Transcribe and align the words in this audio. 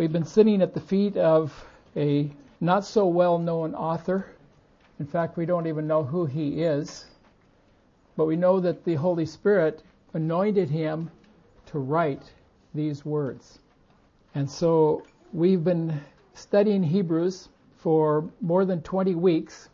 We've 0.00 0.10
been 0.10 0.24
sitting 0.24 0.62
at 0.62 0.72
the 0.72 0.80
feet 0.80 1.18
of 1.18 1.52
a 1.94 2.30
not 2.58 2.86
so 2.86 3.06
well 3.06 3.38
known 3.38 3.74
author. 3.74 4.24
In 4.98 5.04
fact, 5.04 5.36
we 5.36 5.44
don't 5.44 5.66
even 5.66 5.86
know 5.86 6.02
who 6.02 6.24
he 6.24 6.62
is. 6.62 7.04
But 8.16 8.24
we 8.24 8.34
know 8.34 8.60
that 8.60 8.82
the 8.82 8.94
Holy 8.94 9.26
Spirit 9.26 9.82
anointed 10.14 10.70
him 10.70 11.10
to 11.66 11.78
write 11.78 12.22
these 12.72 13.04
words. 13.04 13.58
And 14.34 14.50
so 14.50 15.02
we've 15.34 15.62
been 15.62 16.00
studying 16.32 16.82
Hebrews 16.82 17.50
for 17.76 18.24
more 18.40 18.64
than 18.64 18.80
20 18.80 19.14
weeks, 19.16 19.68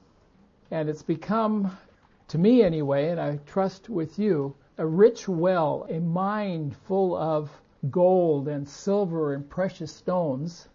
and 0.73 0.89
it's 0.89 1.05
become, 1.05 1.79
to 2.27 2.39
me 2.39 2.65
anyway, 2.65 3.11
and 3.11 3.21
I 3.21 3.39
trust 3.47 3.89
with 3.89 4.19
you, 4.19 4.57
a 4.77 4.87
rich 4.87 5.29
well, 5.29 5.87
a 5.89 6.01
mine 6.01 6.75
full 6.89 7.15
of 7.15 7.49
gold 7.91 8.49
and 8.49 8.69
silver 8.69 9.35
and 9.35 9.49
precious 9.49 9.93
stones, 9.93 10.69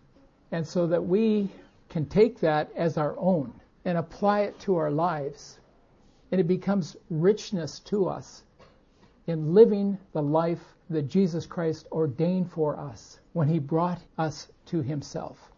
and 0.52 0.66
so 0.66 0.88
that 0.88 1.06
we 1.06 1.50
can 1.90 2.06
take 2.06 2.40
that 2.40 2.72
as 2.76 2.98
our 2.98 3.18
own 3.18 3.54
and 3.86 3.98
apply 3.98 4.42
it 4.42 4.60
to 4.60 4.76
our 4.76 4.92
lives, 4.92 5.60
and 6.32 6.40
it 6.40 6.48
becomes 6.48 6.96
richness 7.10 7.80
to 7.80 8.08
us 8.08 8.44
in 9.28 9.54
living 9.54 9.98
the 10.14 10.22
life 10.22 10.76
that 10.90 11.04
Jesus 11.04 11.46
Christ 11.46 11.88
ordained 11.92 12.52
for 12.52 12.78
us 12.78 13.20
when 13.34 13.48
he 13.48 13.60
brought 13.60 14.02
us 14.18 14.48
to 14.68 14.82
himself. 14.82 15.52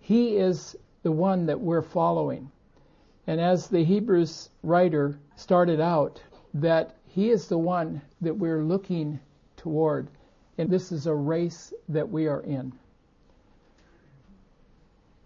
He 0.00 0.36
is 0.36 0.76
the 1.02 1.12
one 1.12 1.46
that 1.46 1.60
we're 1.60 1.82
following. 1.82 2.50
And 3.26 3.40
as 3.40 3.68
the 3.68 3.82
Hebrews 3.82 4.50
writer 4.62 5.18
started 5.36 5.80
out, 5.80 6.20
that 6.54 6.96
he 7.06 7.30
is 7.30 7.48
the 7.48 7.58
one 7.58 8.02
that 8.20 8.34
we're 8.34 8.62
looking 8.62 9.18
toward. 9.64 10.08
And 10.58 10.68
this 10.68 10.92
is 10.92 11.06
a 11.06 11.14
race 11.14 11.72
that 11.88 12.08
we 12.08 12.28
are 12.28 12.42
in. 12.42 12.72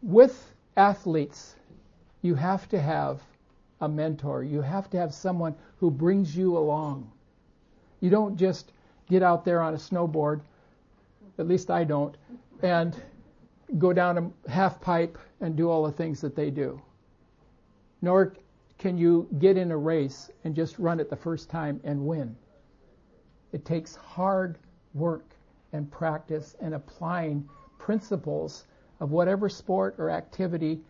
With 0.00 0.54
athletes, 0.76 1.56
you 2.22 2.36
have 2.36 2.68
to 2.68 2.80
have 2.80 3.20
a 3.80 3.88
mentor. 3.88 4.44
You 4.44 4.62
have 4.62 4.88
to 4.90 4.96
have 4.96 5.12
someone 5.12 5.56
who 5.78 5.90
brings 5.90 6.36
you 6.36 6.56
along. 6.56 7.10
You 8.00 8.10
don't 8.10 8.36
just 8.36 8.72
get 9.10 9.24
out 9.24 9.44
there 9.44 9.60
on 9.60 9.74
a 9.74 9.76
snowboard, 9.76 10.40
at 11.38 11.48
least 11.48 11.68
I 11.68 11.82
don't, 11.82 12.16
and 12.62 12.94
go 13.76 13.92
down 13.92 14.32
a 14.46 14.50
half 14.50 14.80
pipe 14.80 15.18
and 15.40 15.56
do 15.56 15.68
all 15.68 15.82
the 15.84 15.92
things 15.92 16.20
that 16.20 16.36
they 16.36 16.50
do. 16.50 16.80
Nor 18.02 18.34
can 18.78 18.96
you 18.96 19.28
get 19.40 19.56
in 19.56 19.72
a 19.72 19.76
race 19.76 20.30
and 20.44 20.54
just 20.54 20.78
run 20.78 21.00
it 21.00 21.10
the 21.10 21.16
first 21.16 21.50
time 21.50 21.80
and 21.82 22.06
win. 22.06 22.36
It 23.52 23.64
takes 23.64 23.96
hard 23.96 24.58
work 24.94 25.24
and 25.72 25.90
practice 25.90 26.56
and 26.60 26.74
applying 26.74 27.48
principles 27.78 28.66
of 29.00 29.10
whatever 29.10 29.48
sport 29.48 29.94
or 29.98 30.10
activity 30.10 30.80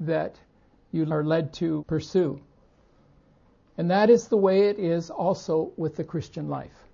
that 0.00 0.36
you 0.92 1.10
are 1.12 1.24
led 1.24 1.52
to 1.54 1.84
pursue. 1.86 2.40
And 3.76 3.90
that 3.90 4.10
is 4.10 4.28
the 4.28 4.36
way 4.36 4.68
it 4.68 4.78
is 4.78 5.10
also 5.10 5.72
with 5.76 5.96
the 5.96 6.04
Christian 6.04 6.48
life. 6.48 6.88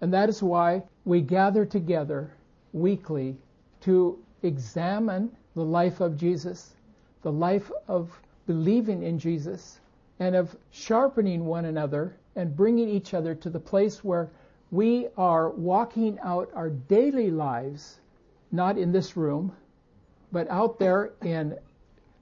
And 0.00 0.12
that 0.12 0.28
is 0.28 0.42
why 0.42 0.82
we 1.04 1.22
gather 1.22 1.64
together 1.64 2.30
weekly 2.72 3.38
to 3.82 4.18
examine 4.42 5.30
the 5.54 5.64
life 5.64 6.00
of 6.00 6.18
Jesus, 6.18 6.74
the 7.22 7.32
life 7.32 7.70
of 7.88 8.10
believing 8.46 9.02
in 9.02 9.18
Jesus, 9.18 9.80
and 10.18 10.36
of 10.36 10.54
sharpening 10.70 11.46
one 11.46 11.64
another 11.64 12.14
and 12.36 12.54
bringing 12.54 12.88
each 12.88 13.14
other 13.14 13.34
to 13.34 13.50
the 13.50 13.58
place 13.58 14.04
where 14.04 14.30
we 14.70 15.08
are 15.16 15.50
walking 15.50 16.18
out 16.22 16.50
our 16.54 16.70
daily 16.70 17.30
lives, 17.30 18.00
not 18.52 18.76
in 18.76 18.92
this 18.92 19.16
room, 19.16 19.52
but 20.32 20.48
out 20.50 20.78
there 20.78 21.12
in 21.22 21.58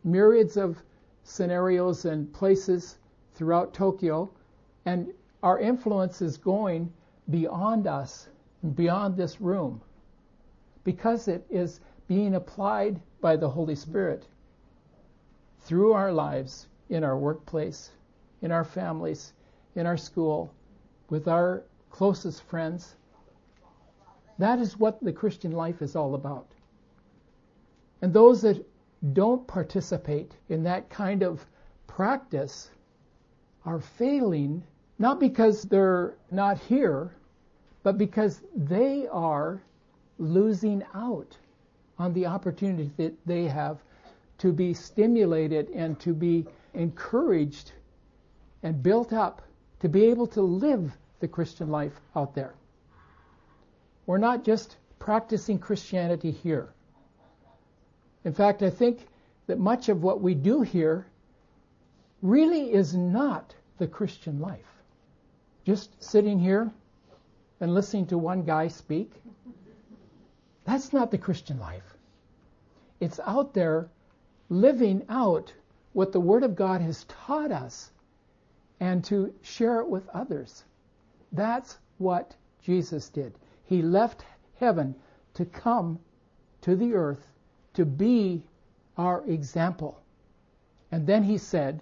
myriads 0.05 0.57
of 0.57 0.81
scenarios 1.25 2.05
and 2.05 2.33
places 2.33 2.99
throughout 3.35 3.75
Tokyo, 3.75 4.31
and 4.87 5.13
our 5.43 5.59
influence 5.59 6.23
is 6.23 6.37
going 6.37 6.93
beyond 7.31 7.87
us, 7.87 8.29
beyond 8.75 9.17
this 9.17 9.41
room, 9.41 9.81
because 10.85 11.27
it 11.29 11.45
is 11.51 11.81
being 12.07 12.35
applied 12.35 13.01
by 13.21 13.37
the 13.37 13.49
Holy 13.49 13.75
Spirit 13.75 14.27
through 15.61 15.93
our 15.93 16.13
lives, 16.13 16.69
in 16.91 17.03
our 17.03 17.17
workplace, 17.17 17.91
in 18.43 18.53
our 18.53 18.65
families, 18.65 19.33
in 19.77 19.87
our 19.87 19.97
school, 19.97 20.53
with 21.11 21.29
our 21.29 21.63
closest 21.91 22.43
friends. 22.43 22.97
That 24.39 24.59
is 24.59 24.79
what 24.79 25.03
the 25.03 25.13
Christian 25.13 25.53
life 25.53 25.83
is 25.83 25.95
all 25.95 26.15
about. 26.15 26.47
And 28.03 28.13
those 28.13 28.43
that 28.43 28.65
don't 29.13 29.47
participate 29.47 30.33
in 30.49 30.63
that 30.65 30.89
kind 30.89 31.23
of 31.23 31.47
practice 31.87 32.71
are 33.65 33.81
failing, 33.81 34.63
not 34.99 35.21
because 35.21 35.63
they're 35.63 36.15
not 36.31 36.59
here, 36.59 37.15
but 37.83 37.99
because 37.99 38.43
they 38.57 39.07
are 39.09 39.63
losing 40.19 40.83
out 40.95 41.37
on 41.99 42.13
the 42.13 42.27
opportunity 42.27 42.91
that 42.97 43.15
they 43.27 43.45
have 43.45 43.79
to 44.39 44.53
be 44.53 44.75
stimulated 44.75 45.71
and 45.71 45.99
to 46.01 46.13
be 46.13 46.45
encouraged 46.75 47.73
and 48.63 48.83
built 48.83 49.13
up 49.13 49.43
to 49.85 49.89
be 49.91 50.07
able 50.07 50.27
to 50.27 50.41
live 50.41 50.97
the 51.21 51.29
Christian 51.29 51.69
life 51.69 52.01
out 52.17 52.35
there. 52.35 52.55
We're 54.07 54.17
not 54.17 54.43
just 54.43 54.79
practicing 54.99 55.59
Christianity 55.59 56.31
here. 56.31 56.71
In 58.25 58.33
fact, 58.33 58.63
I 58.63 58.71
think 58.71 59.07
that 59.47 59.59
much 59.59 59.91
of 59.91 60.03
what 60.03 60.23
we 60.23 60.33
do 60.33 60.63
here 60.63 61.05
really 62.23 62.73
is 62.73 62.95
not 62.95 63.55
the 63.77 63.87
Christian 63.87 64.41
life. 64.41 64.83
Just 65.67 66.03
sitting 66.03 66.39
here 66.39 66.73
and 67.61 67.75
listening 67.75 68.07
to 68.07 68.17
one 68.17 68.43
guy 68.43 68.69
speak, 68.69 69.13
that's 70.65 70.95
not 70.95 71.11
the 71.11 71.19
Christian 71.19 71.61
life. 71.61 71.95
It's 73.01 73.21
out 73.27 73.53
there 73.53 73.91
living 74.49 75.05
out 75.11 75.53
what 75.93 76.13
the 76.13 76.21
Word 76.21 76.43
of 76.43 76.57
God 76.57 76.81
has 76.81 77.05
taught 77.05 77.53
us 77.53 77.91
and 78.85 79.03
to 79.03 79.33
share 79.41 79.81
it 79.81 79.89
with 79.89 80.07
others. 80.11 80.63
That's 81.33 81.79
what 81.97 82.37
Jesus 82.63 83.09
did. 83.09 83.33
He 83.65 83.81
left 83.81 84.27
heaven 84.57 84.95
to 85.33 85.47
come 85.47 85.99
to 86.61 86.77
the 86.77 86.93
earth 86.93 87.27
to 87.73 87.87
be 87.87 88.45
our 88.99 89.25
example. 89.27 90.03
And 90.93 91.07
then 91.07 91.23
he 91.23 91.39
said, 91.39 91.81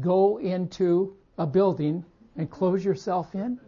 Go 0.00 0.36
into 0.36 1.16
a 1.38 1.46
building 1.46 2.04
and 2.36 2.48
close 2.48 2.84
yourself 2.84 3.34
in? 3.34 3.58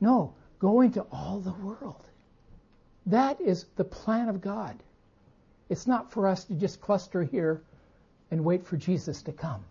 No, 0.00 0.32
go 0.58 0.80
into 0.80 1.02
all 1.12 1.40
the 1.40 1.52
world. 1.62 2.08
That 3.04 3.38
is 3.42 3.66
the 3.76 3.84
plan 3.84 4.30
of 4.30 4.40
God. 4.40 4.82
It's 5.68 5.86
not 5.86 6.10
for 6.10 6.26
us 6.26 6.44
to 6.44 6.54
just 6.54 6.80
cluster 6.80 7.22
here 7.22 7.60
and 8.30 8.42
wait 8.42 8.64
for 8.64 8.78
Jesus 8.78 9.20
to 9.24 9.32
come. 9.32 9.62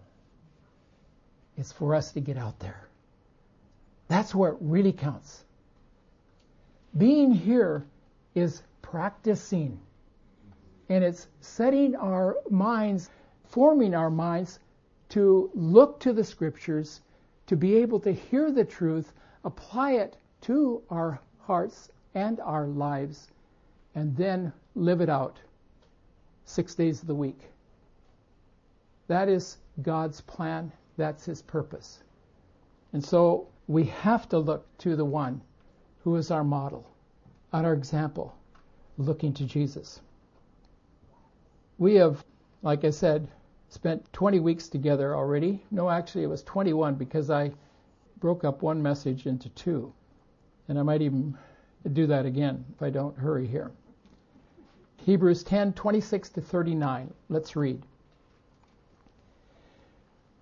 It's 1.57 1.71
for 1.71 1.95
us 1.95 2.11
to 2.11 2.19
get 2.19 2.37
out 2.37 2.59
there. 2.59 2.87
That's 4.07 4.33
where 4.33 4.51
it 4.51 4.57
really 4.61 4.93
counts. 4.93 5.43
Being 6.97 7.31
here 7.31 7.85
is 8.35 8.61
practicing. 8.81 9.79
And 10.89 11.03
it's 11.03 11.27
setting 11.41 11.95
our 11.95 12.37
minds, 12.49 13.09
forming 13.45 13.93
our 13.93 14.09
minds 14.09 14.59
to 15.09 15.49
look 15.53 15.99
to 16.01 16.13
the 16.13 16.23
scriptures, 16.23 17.01
to 17.47 17.55
be 17.55 17.75
able 17.77 17.99
to 18.01 18.11
hear 18.11 18.51
the 18.51 18.63
truth, 18.63 19.11
apply 19.43 19.93
it 19.93 20.17
to 20.41 20.81
our 20.89 21.19
hearts 21.39 21.89
and 22.13 22.39
our 22.39 22.67
lives, 22.67 23.27
and 23.95 24.15
then 24.15 24.53
live 24.75 25.01
it 25.01 25.09
out 25.09 25.39
six 26.45 26.75
days 26.75 27.01
of 27.01 27.07
the 27.07 27.15
week. 27.15 27.39
That 29.07 29.27
is 29.27 29.57
God's 29.81 30.21
plan. 30.21 30.71
That's 30.97 31.25
His 31.25 31.41
purpose. 31.41 32.03
And 32.93 33.03
so 33.03 33.47
we 33.67 33.85
have 33.85 34.27
to 34.29 34.39
look 34.39 34.65
to 34.79 34.95
the 34.95 35.05
one 35.05 35.41
who 36.03 36.15
is 36.15 36.31
our 36.31 36.43
model, 36.43 36.85
our 37.53 37.73
example, 37.73 38.35
looking 38.97 39.33
to 39.33 39.45
Jesus. 39.45 40.01
We 41.77 41.95
have, 41.95 42.23
like 42.63 42.83
I 42.83 42.89
said, 42.89 43.27
spent 43.69 44.11
20 44.13 44.39
weeks 44.39 44.69
together 44.69 45.15
already. 45.15 45.63
No, 45.69 45.89
actually, 45.89 46.23
it 46.23 46.27
was 46.27 46.43
21 46.43 46.95
because 46.95 47.29
I 47.29 47.51
broke 48.19 48.43
up 48.43 48.61
one 48.61 48.81
message 48.81 49.27
into 49.27 49.49
two. 49.49 49.93
And 50.67 50.79
I 50.79 50.83
might 50.83 51.01
even 51.01 51.37
do 51.93 52.07
that 52.07 52.25
again 52.25 52.65
if 52.75 52.81
I 52.81 52.89
don't 52.89 53.17
hurry 53.17 53.47
here. 53.47 53.71
Hebrews 54.97 55.43
10 55.43 55.73
26 55.73 56.29
to 56.29 56.41
39. 56.41 57.13
Let's 57.29 57.55
read. 57.55 57.81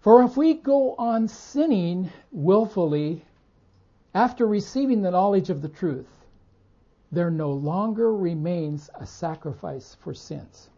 For 0.05 0.21
if 0.21 0.37
we 0.37 0.53
go 0.53 0.93
on 0.97 1.27
sinning 1.27 2.11
willfully 2.31 3.25
after 4.13 4.45
receiving 4.45 5.01
the 5.01 5.09
knowledge 5.09 5.49
of 5.49 5.63
the 5.63 5.67
truth, 5.67 6.27
there 7.11 7.31
no 7.31 7.51
longer 7.51 8.15
remains 8.15 8.87
a 8.93 9.07
sacrifice 9.07 9.95
for 9.95 10.13
sins, 10.13 10.69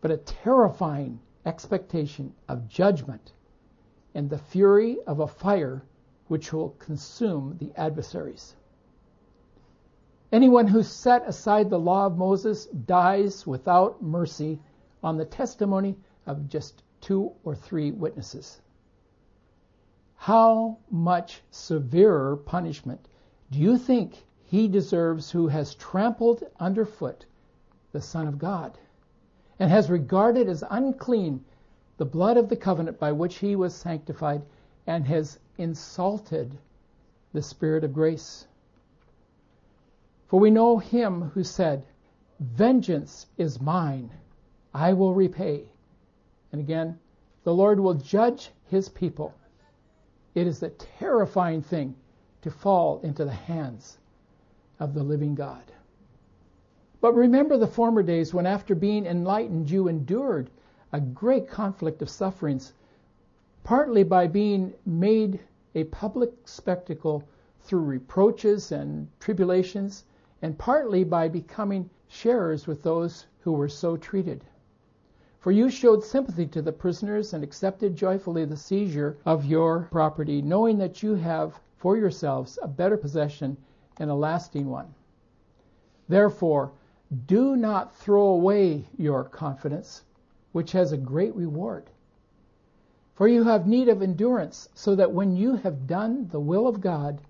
but 0.00 0.10
a 0.10 0.16
terrifying 0.16 1.20
expectation 1.44 2.32
of 2.48 2.66
judgment 2.66 3.34
and 4.14 4.30
the 4.30 4.38
fury 4.38 5.02
of 5.02 5.20
a 5.20 5.26
fire 5.26 5.82
which 6.28 6.50
will 6.50 6.70
consume 6.78 7.58
the 7.58 7.70
adversaries. 7.76 8.56
Anyone 10.32 10.68
who 10.68 10.82
set 10.82 11.28
aside 11.28 11.68
the 11.68 11.78
law 11.78 12.06
of 12.06 12.16
Moses 12.16 12.64
dies 12.64 13.46
without 13.46 14.02
mercy 14.02 14.62
on 15.02 15.18
the 15.18 15.26
testimony 15.26 15.98
of 16.24 16.48
just 16.48 16.82
two 17.00 17.32
or 17.44 17.54
three 17.54 17.90
witnesses. 17.90 18.60
How 20.16 20.78
much 20.90 21.42
severer 21.50 22.36
punishment 22.36 23.08
do 23.50 23.58
you 23.58 23.78
think 23.78 24.26
he 24.44 24.68
deserves 24.68 25.30
who 25.30 25.48
has 25.48 25.74
trampled 25.74 26.42
underfoot 26.58 27.24
the 27.92 28.00
Son 28.00 28.28
of 28.28 28.38
God 28.38 28.76
and 29.58 29.70
has 29.70 29.90
regarded 29.90 30.48
as 30.48 30.64
unclean 30.70 31.44
the 31.96 32.04
blood 32.04 32.36
of 32.36 32.48
the 32.48 32.56
covenant 32.56 32.98
by 32.98 33.12
which 33.12 33.36
he 33.36 33.56
was 33.56 33.74
sanctified 33.74 34.42
and 34.86 35.06
has 35.06 35.38
insulted 35.58 36.58
the 37.32 37.42
Spirit 37.42 37.84
of 37.84 37.92
grace? 37.94 38.46
For 40.26 40.38
we 40.38 40.50
know 40.50 40.78
him 40.78 41.22
who 41.30 41.44
said, 41.44 41.84
Vengeance 42.38 43.26
is 43.36 43.60
mine, 43.60 44.10
I 44.72 44.92
will 44.92 45.14
repay. 45.14 45.68
And 46.52 46.60
again, 46.60 46.98
the 47.44 47.54
Lord 47.54 47.80
will 47.80 47.94
judge 47.94 48.50
his 48.66 48.88
people. 48.88 49.34
It 50.34 50.46
is 50.46 50.62
a 50.62 50.70
terrifying 50.70 51.62
thing 51.62 51.94
to 52.42 52.50
fall 52.50 53.00
into 53.00 53.24
the 53.24 53.30
hands 53.30 53.98
of 54.78 54.94
the 54.94 55.02
living 55.02 55.34
God. 55.34 55.72
But 57.00 57.14
remember 57.14 57.56
the 57.56 57.66
former 57.66 58.02
days 58.02 58.34
when, 58.34 58.46
after 58.46 58.74
being 58.74 59.06
enlightened, 59.06 59.70
you 59.70 59.88
endured 59.88 60.50
a 60.92 61.00
great 61.00 61.48
conflict 61.48 62.02
of 62.02 62.10
sufferings, 62.10 62.72
partly 63.64 64.02
by 64.02 64.26
being 64.26 64.74
made 64.84 65.40
a 65.74 65.84
public 65.84 66.32
spectacle 66.46 67.22
through 67.60 67.84
reproaches 67.84 68.72
and 68.72 69.08
tribulations, 69.20 70.04
and 70.42 70.58
partly 70.58 71.04
by 71.04 71.28
becoming 71.28 71.88
sharers 72.08 72.66
with 72.66 72.82
those 72.82 73.26
who 73.40 73.52
were 73.52 73.68
so 73.68 73.96
treated. 73.96 74.44
For 75.40 75.52
you 75.52 75.70
showed 75.70 76.04
sympathy 76.04 76.46
to 76.48 76.60
the 76.60 76.70
prisoners 76.70 77.32
and 77.32 77.42
accepted 77.42 77.96
joyfully 77.96 78.44
the 78.44 78.58
seizure 78.58 79.16
of 79.24 79.46
your 79.46 79.88
property, 79.90 80.42
knowing 80.42 80.76
that 80.76 81.02
you 81.02 81.14
have 81.14 81.58
for 81.76 81.96
yourselves 81.96 82.58
a 82.60 82.68
better 82.68 82.98
possession 82.98 83.56
and 83.96 84.10
a 84.10 84.14
lasting 84.14 84.68
one. 84.68 84.94
Therefore, 86.10 86.72
do 87.26 87.56
not 87.56 87.94
throw 87.94 88.26
away 88.26 88.86
your 88.98 89.24
confidence, 89.24 90.04
which 90.52 90.72
has 90.72 90.92
a 90.92 90.98
great 90.98 91.34
reward. 91.34 91.88
For 93.14 93.26
you 93.26 93.44
have 93.44 93.66
need 93.66 93.88
of 93.88 94.02
endurance, 94.02 94.68
so 94.74 94.94
that 94.94 95.12
when 95.12 95.34
you 95.34 95.54
have 95.56 95.86
done 95.86 96.28
the 96.28 96.40
will 96.40 96.68
of 96.68 96.82
God, 96.82 97.22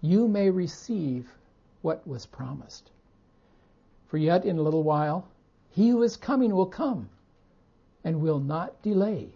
you 0.00 0.28
may 0.28 0.50
receive 0.50 1.36
what 1.82 2.06
was 2.06 2.26
promised. 2.26 2.92
For 4.06 4.18
yet 4.18 4.44
in 4.44 4.56
a 4.56 4.62
little 4.62 4.84
while, 4.84 5.26
he 5.68 5.88
who 5.88 6.00
is 6.04 6.16
coming 6.16 6.54
will 6.54 6.66
come 6.66 7.08
and 8.04 8.20
will 8.20 8.38
not 8.38 8.80
delay. 8.82 9.28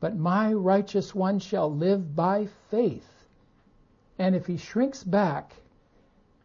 But 0.00 0.16
my 0.16 0.52
righteous 0.52 1.14
one 1.14 1.38
shall 1.38 1.70
live 1.70 2.16
by 2.16 2.48
faith. 2.70 3.26
And 4.18 4.34
if 4.34 4.46
he 4.46 4.56
shrinks 4.56 5.04
back, 5.04 5.54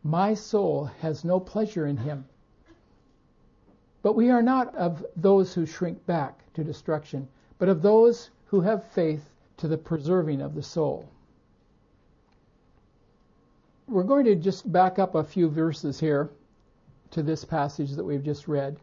my 0.03 0.33
soul 0.33 0.85
has 0.99 1.23
no 1.23 1.39
pleasure 1.39 1.87
in 1.87 1.97
him. 1.97 2.25
But 4.01 4.13
we 4.13 4.29
are 4.29 4.43
not 4.43 4.75
of 4.75 5.03
those 5.15 5.53
who 5.53 5.65
shrink 5.65 6.05
back 6.05 6.53
to 6.53 6.63
destruction, 6.63 7.27
but 7.57 7.69
of 7.69 7.81
those 7.81 8.29
who 8.47 8.61
have 8.61 8.83
faith 8.83 9.31
to 9.57 9.67
the 9.67 9.77
preserving 9.77 10.41
of 10.41 10.53
the 10.53 10.61
soul. 10.61 11.07
We're 13.87 14.03
going 14.03 14.25
to 14.25 14.35
just 14.35 14.71
back 14.71 14.99
up 14.99 15.15
a 15.15 15.23
few 15.23 15.49
verses 15.49 15.99
here 15.99 16.29
to 17.11 17.23
this 17.23 17.45
passage 17.45 17.91
that 17.93 18.03
we've 18.03 18.23
just 18.23 18.47
read 18.47 18.77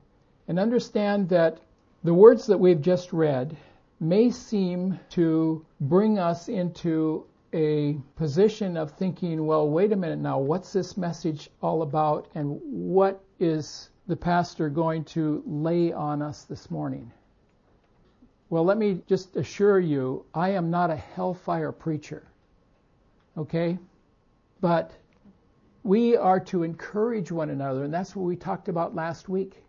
and 0.48 0.58
understand 0.58 1.28
that 1.28 1.60
the 2.04 2.14
words 2.14 2.46
that 2.46 2.58
we've 2.58 2.80
just 2.80 3.12
read 3.12 3.56
may 4.00 4.30
seem 4.30 4.98
to 5.10 5.64
bring 5.80 6.18
us 6.18 6.48
into 6.48 7.24
a 7.54 7.96
position 8.16 8.76
of 8.76 8.90
thinking, 8.92 9.46
well, 9.46 9.68
wait 9.68 9.92
a 9.92 9.96
minute 9.96 10.18
now, 10.18 10.38
what's 10.38 10.72
this 10.72 10.96
message 10.96 11.50
all 11.60 11.82
about 11.82 12.28
and 12.34 12.60
what 12.64 13.22
is 13.38 13.90
the 14.08 14.16
pastor 14.16 14.68
going 14.68 15.04
to 15.04 15.42
lay 15.46 15.92
on 15.92 16.22
us 16.22 16.44
this 16.44 16.70
morning? 16.70 17.12
Well, 18.50 18.64
let 18.64 18.78
me 18.78 19.02
just 19.06 19.36
assure 19.36 19.78
you, 19.78 20.24
I 20.34 20.50
am 20.50 20.70
not 20.70 20.90
a 20.90 20.96
hellfire 20.96 21.72
preacher. 21.72 22.26
Okay? 23.36 23.78
But 24.60 24.92
we 25.84 26.16
are 26.16 26.40
to 26.40 26.62
encourage 26.62 27.30
one 27.30 27.50
another, 27.50 27.84
and 27.84 27.94
that's 27.94 28.16
what 28.16 28.24
we 28.24 28.36
talked 28.36 28.68
about 28.68 28.94
last 28.94 29.28
week. 29.28 29.62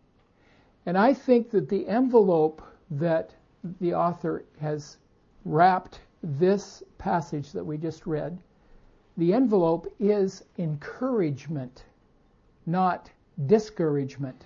And 0.85 0.97
I 0.97 1.13
think 1.13 1.51
that 1.51 1.69
the 1.69 1.88
envelope 1.88 2.62
that 2.91 3.33
the 3.80 3.94
author 3.94 4.44
has 4.59 4.97
wrapped 5.45 6.01
this 6.21 6.83
passage 6.97 7.51
that 7.51 7.65
we 7.65 7.77
just 7.77 8.06
read, 8.06 8.38
the 9.18 9.33
envelope 9.33 9.94
is 10.00 10.44
encouragement, 10.57 11.83
not 12.65 13.09
discouragement. 13.45 14.45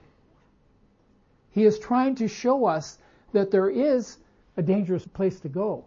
He 1.51 1.66
is 1.66 1.80
trying 1.80 2.16
to 2.16 2.28
show 2.28 2.66
us 2.66 3.00
that 3.31 3.51
there 3.51 3.69
is 3.69 4.18
a 4.57 4.62
dangerous 4.62 5.06
place 5.07 5.40
to 5.40 5.50
go. 5.50 5.86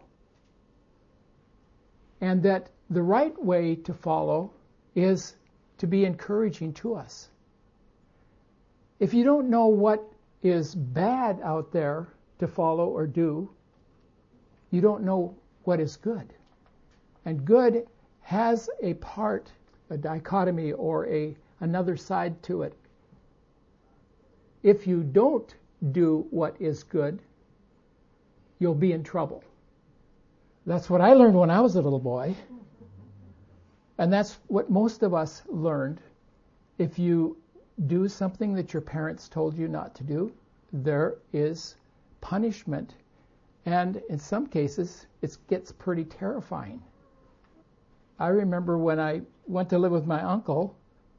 And 2.21 2.43
that 2.43 2.71
the 2.91 3.03
right 3.03 3.37
way 3.43 3.77
to 3.77 3.95
follow 3.95 4.51
is 4.95 5.37
to 5.79 5.87
be 5.87 6.05
encouraging 6.05 6.73
to 6.75 6.95
us. 6.95 7.29
If 8.99 9.15
you 9.15 9.25
don't 9.25 9.49
know 9.49 9.67
what 9.67 10.07
is 10.43 10.75
bad 10.75 11.41
out 11.43 11.73
there 11.73 12.09
to 12.39 12.49
follow 12.49 12.89
or 12.89 13.07
do, 13.07 13.51
you 14.71 14.81
don't 14.81 15.03
know 15.03 15.35
what 15.65 15.81
is 15.81 15.97
good. 15.97 16.33
And 17.25 17.45
good 17.45 17.87
has 18.21 18.71
a 18.83 18.95
part, 18.95 19.51
a 19.91 19.97
dichotomy, 19.97 20.73
or 20.73 21.07
a 21.09 21.37
another 21.61 21.97
side 21.97 22.43
to 22.45 22.63
it. 22.63 22.75
If 24.63 24.87
you 24.87 25.03
don't 25.03 25.55
do 25.93 26.27
what 26.31 26.57
is 26.61 26.83
good, 26.83 27.21
you'll 28.59 28.75
be 28.75 28.93
in 28.93 29.03
trouble. 29.03 29.43
That's 30.67 30.89
what 30.91 31.01
I 31.01 31.15
learned 31.15 31.35
when 31.35 31.51
I 31.51 31.61
was 31.61 31.77
a 31.77 31.83
little 31.83 31.99
boy. 31.99 32.35
And 33.99 34.13
that's 34.13 34.39
what 34.47 34.71
most 34.71 35.03
of 35.03 35.13
us 35.13 35.43
learned. 35.49 36.01
If 36.79 36.99
you 36.99 37.37
do 37.87 38.09
something 38.09 38.55
that 38.55 38.73
your 38.73 38.83
parents 38.83 39.29
told 39.29 39.57
you 39.57 39.69
not 39.69 39.95
to 39.97 40.05
do, 40.05 40.33
there 40.73 41.17
is 41.33 41.77
punishment 42.21 42.95
and 43.67 43.97
in 44.09 44.19
some 44.19 44.47
cases, 44.47 45.07
it 45.23 45.37
gets 45.49 45.71
pretty 45.71 46.05
terrifying. 46.05 46.83
I 48.19 48.29
remember 48.29 48.79
when 48.79 48.99
I 48.99 49.23
went 49.47 49.69
to 49.71 49.79
live 49.79 49.93
with 49.93 50.07
my 50.07 50.23
uncle, 50.23 50.77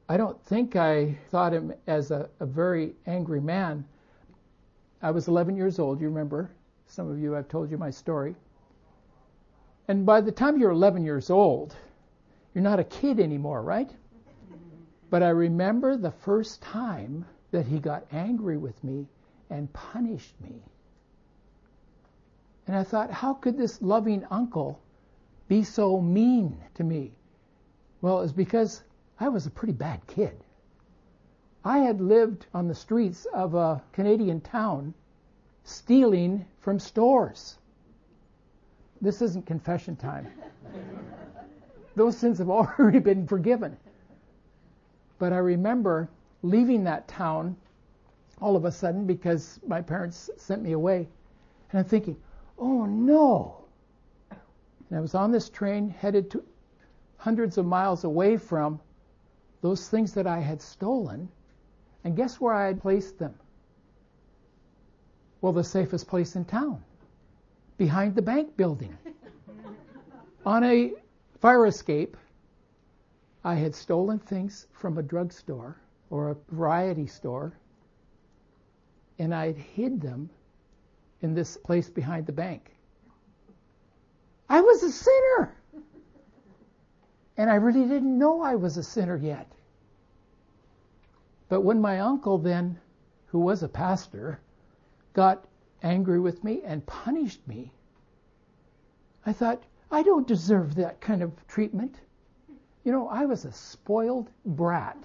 I 0.08 0.16
don't 0.16 0.40
think 0.44 0.76
I 0.76 1.16
thought 1.30 1.52
him 1.52 1.72
as 1.86 2.10
a, 2.10 2.28
a 2.40 2.46
very 2.46 2.94
angry 3.06 3.40
man. 3.40 3.84
I 5.00 5.10
was 5.10 5.28
11 5.28 5.56
years 5.56 5.78
old, 5.78 6.00
you 6.00 6.08
remember. 6.08 6.50
Some 6.86 7.10
of 7.10 7.18
you, 7.18 7.36
I've 7.36 7.48
told 7.48 7.70
you 7.70 7.78
my 7.78 7.90
story. 7.90 8.34
And 9.88 10.04
by 10.04 10.20
the 10.20 10.32
time 10.32 10.58
you're 10.58 10.70
11 10.70 11.04
years 11.04 11.30
old, 11.30 11.74
you're 12.54 12.62
not 12.62 12.78
a 12.78 12.84
kid 12.84 13.18
anymore, 13.20 13.62
right? 13.62 13.90
But 15.12 15.22
I 15.22 15.28
remember 15.28 15.98
the 15.98 16.10
first 16.10 16.62
time 16.62 17.26
that 17.50 17.66
he 17.66 17.78
got 17.78 18.06
angry 18.12 18.56
with 18.56 18.82
me 18.82 19.06
and 19.50 19.70
punished 19.74 20.40
me. 20.40 20.62
And 22.66 22.74
I 22.74 22.82
thought, 22.82 23.10
how 23.10 23.34
could 23.34 23.58
this 23.58 23.82
loving 23.82 24.24
uncle 24.30 24.80
be 25.48 25.64
so 25.64 26.00
mean 26.00 26.56
to 26.76 26.82
me? 26.82 27.12
Well, 28.00 28.20
it 28.20 28.22
was 28.22 28.32
because 28.32 28.84
I 29.20 29.28
was 29.28 29.44
a 29.44 29.50
pretty 29.50 29.74
bad 29.74 30.00
kid. 30.06 30.32
I 31.62 31.80
had 31.80 32.00
lived 32.00 32.46
on 32.54 32.66
the 32.66 32.74
streets 32.74 33.26
of 33.34 33.54
a 33.54 33.82
Canadian 33.92 34.40
town 34.40 34.94
stealing 35.64 36.46
from 36.60 36.78
stores. 36.78 37.58
This 39.02 39.20
isn't 39.20 39.44
confession 39.44 39.94
time. 39.94 40.28
Those 41.96 42.16
sins 42.16 42.38
have 42.38 42.48
already 42.58 43.00
been 43.00 43.26
forgiven. 43.26 43.76
But 45.22 45.32
I 45.32 45.38
remember 45.38 46.10
leaving 46.42 46.82
that 46.82 47.06
town 47.06 47.54
all 48.40 48.56
of 48.56 48.64
a 48.64 48.72
sudden 48.72 49.06
because 49.06 49.60
my 49.64 49.80
parents 49.80 50.28
sent 50.36 50.64
me 50.64 50.72
away. 50.72 51.08
And 51.70 51.78
I'm 51.78 51.84
thinking, 51.84 52.16
oh 52.58 52.86
no. 52.86 53.64
And 54.32 54.98
I 54.98 55.00
was 55.00 55.14
on 55.14 55.30
this 55.30 55.48
train 55.48 55.90
headed 55.90 56.28
to 56.32 56.42
hundreds 57.18 57.56
of 57.56 57.66
miles 57.66 58.02
away 58.02 58.36
from 58.36 58.80
those 59.60 59.88
things 59.88 60.12
that 60.14 60.26
I 60.26 60.40
had 60.40 60.60
stolen, 60.60 61.28
and 62.02 62.16
guess 62.16 62.40
where 62.40 62.52
I 62.52 62.66
had 62.66 62.80
placed 62.80 63.20
them? 63.20 63.36
Well, 65.40 65.52
the 65.52 65.62
safest 65.62 66.08
place 66.08 66.34
in 66.34 66.46
town, 66.46 66.82
behind 67.78 68.16
the 68.16 68.22
bank 68.22 68.56
building. 68.56 68.98
On 70.44 70.64
a 70.64 70.94
fire 71.38 71.66
escape, 71.66 72.16
I 73.44 73.54
had 73.54 73.74
stolen 73.74 74.18
things 74.18 74.66
from 74.72 74.98
a 74.98 75.02
drugstore 75.02 75.76
or 76.10 76.30
a 76.30 76.36
variety 76.50 77.06
store, 77.06 77.52
and 79.18 79.34
I 79.34 79.46
had 79.46 79.56
hid 79.56 80.00
them 80.00 80.30
in 81.20 81.34
this 81.34 81.56
place 81.56 81.90
behind 81.90 82.26
the 82.26 82.32
bank. 82.32 82.70
I 84.48 84.60
was 84.60 84.82
a 84.82 84.92
sinner. 84.92 85.56
And 87.36 87.50
I 87.50 87.54
really 87.54 87.88
didn't 87.88 88.18
know 88.18 88.42
I 88.42 88.54
was 88.54 88.76
a 88.76 88.82
sinner 88.82 89.16
yet. 89.16 89.50
But 91.48 91.62
when 91.62 91.80
my 91.80 92.00
uncle 92.00 92.38
then, 92.38 92.78
who 93.26 93.40
was 93.40 93.62
a 93.62 93.68
pastor, 93.68 94.40
got 95.14 95.46
angry 95.82 96.20
with 96.20 96.44
me 96.44 96.62
and 96.62 96.84
punished 96.86 97.46
me, 97.48 97.72
I 99.24 99.32
thought, 99.32 99.62
I 99.90 100.02
don't 100.02 100.26
deserve 100.26 100.74
that 100.74 101.00
kind 101.00 101.22
of 101.22 101.46
treatment. 101.48 102.00
You 102.84 102.90
know, 102.92 103.08
I 103.08 103.26
was 103.26 103.44
a 103.44 103.52
spoiled 103.52 104.28
brat 104.44 104.98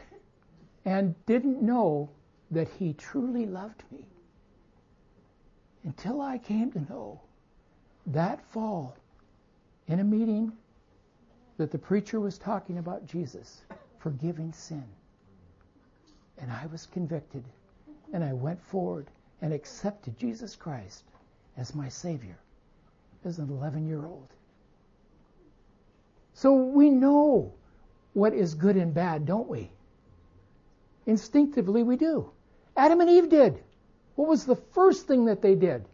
and 0.86 1.14
didn't 1.26 1.62
know 1.62 2.10
that 2.52 2.68
he 2.70 2.94
truly 2.94 3.46
loved 3.46 3.84
me 3.92 4.06
until 5.84 6.22
I 6.22 6.38
came 6.38 6.72
to 6.72 6.80
know 6.90 7.22
that 8.08 8.44
fall 8.46 8.96
in 9.88 10.00
a 10.00 10.04
meeting 10.04 10.52
that 11.58 11.72
the 11.72 11.78
preacher 11.78 12.20
was 12.20 12.38
talking 12.38 12.78
about 12.78 13.06
Jesus 13.06 13.62
forgiving 14.00 14.54
sin. 14.54 14.86
And 16.40 16.52
I 16.52 16.68
was 16.68 16.86
convicted, 16.86 17.44
and 18.14 18.24
I 18.24 18.34
went 18.34 18.62
forward 18.62 19.08
and 19.42 19.54
accepted 19.54 20.18
Jesus 20.18 20.56
Christ 20.56 21.04
as 21.58 21.76
my 21.76 21.90
Savior 21.90 22.38
as 23.26 23.40
an 23.40 23.50
11 23.50 23.88
year 23.88 24.06
old. 24.06 24.28
So 26.34 26.54
we 26.54 26.90
know 26.90 27.52
what 28.18 28.34
is 28.34 28.56
good 28.56 28.78
and 28.78 28.96
bad, 28.96 29.28
don't 29.28 29.48
we? 29.48 29.70
Instinctively, 31.06 31.84
we 31.84 31.98
do. 31.98 32.32
Adam 32.76 33.00
and 33.00 33.12
Eve 33.12 33.30
did. 33.30 33.64
What 34.16 34.28
was 34.28 34.44
the 34.44 34.56
first 34.56 35.06
thing 35.06 35.26
that 35.26 35.44
they 35.44 35.54
did? 35.54 35.86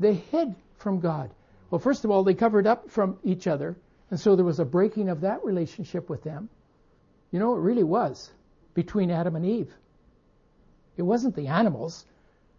They 0.00 0.14
hid 0.14 0.56
from 0.78 0.98
God. 0.98 1.30
Well, 1.70 1.78
first 1.78 2.04
of 2.04 2.10
all, 2.10 2.24
they 2.24 2.34
covered 2.34 2.66
up 2.66 2.90
from 2.90 3.18
each 3.22 3.46
other, 3.46 3.76
and 4.10 4.18
so 4.18 4.34
there 4.34 4.44
was 4.44 4.58
a 4.58 4.64
breaking 4.64 5.08
of 5.08 5.20
that 5.20 5.44
relationship 5.44 6.10
with 6.10 6.24
them. 6.24 6.48
You 7.30 7.38
know, 7.38 7.54
it 7.54 7.60
really 7.60 7.84
was 7.84 8.32
between 8.74 9.12
Adam 9.12 9.36
and 9.36 9.46
Eve. 9.46 9.72
It 10.96 11.02
wasn't 11.02 11.36
the 11.36 11.46
animals. 11.46 12.04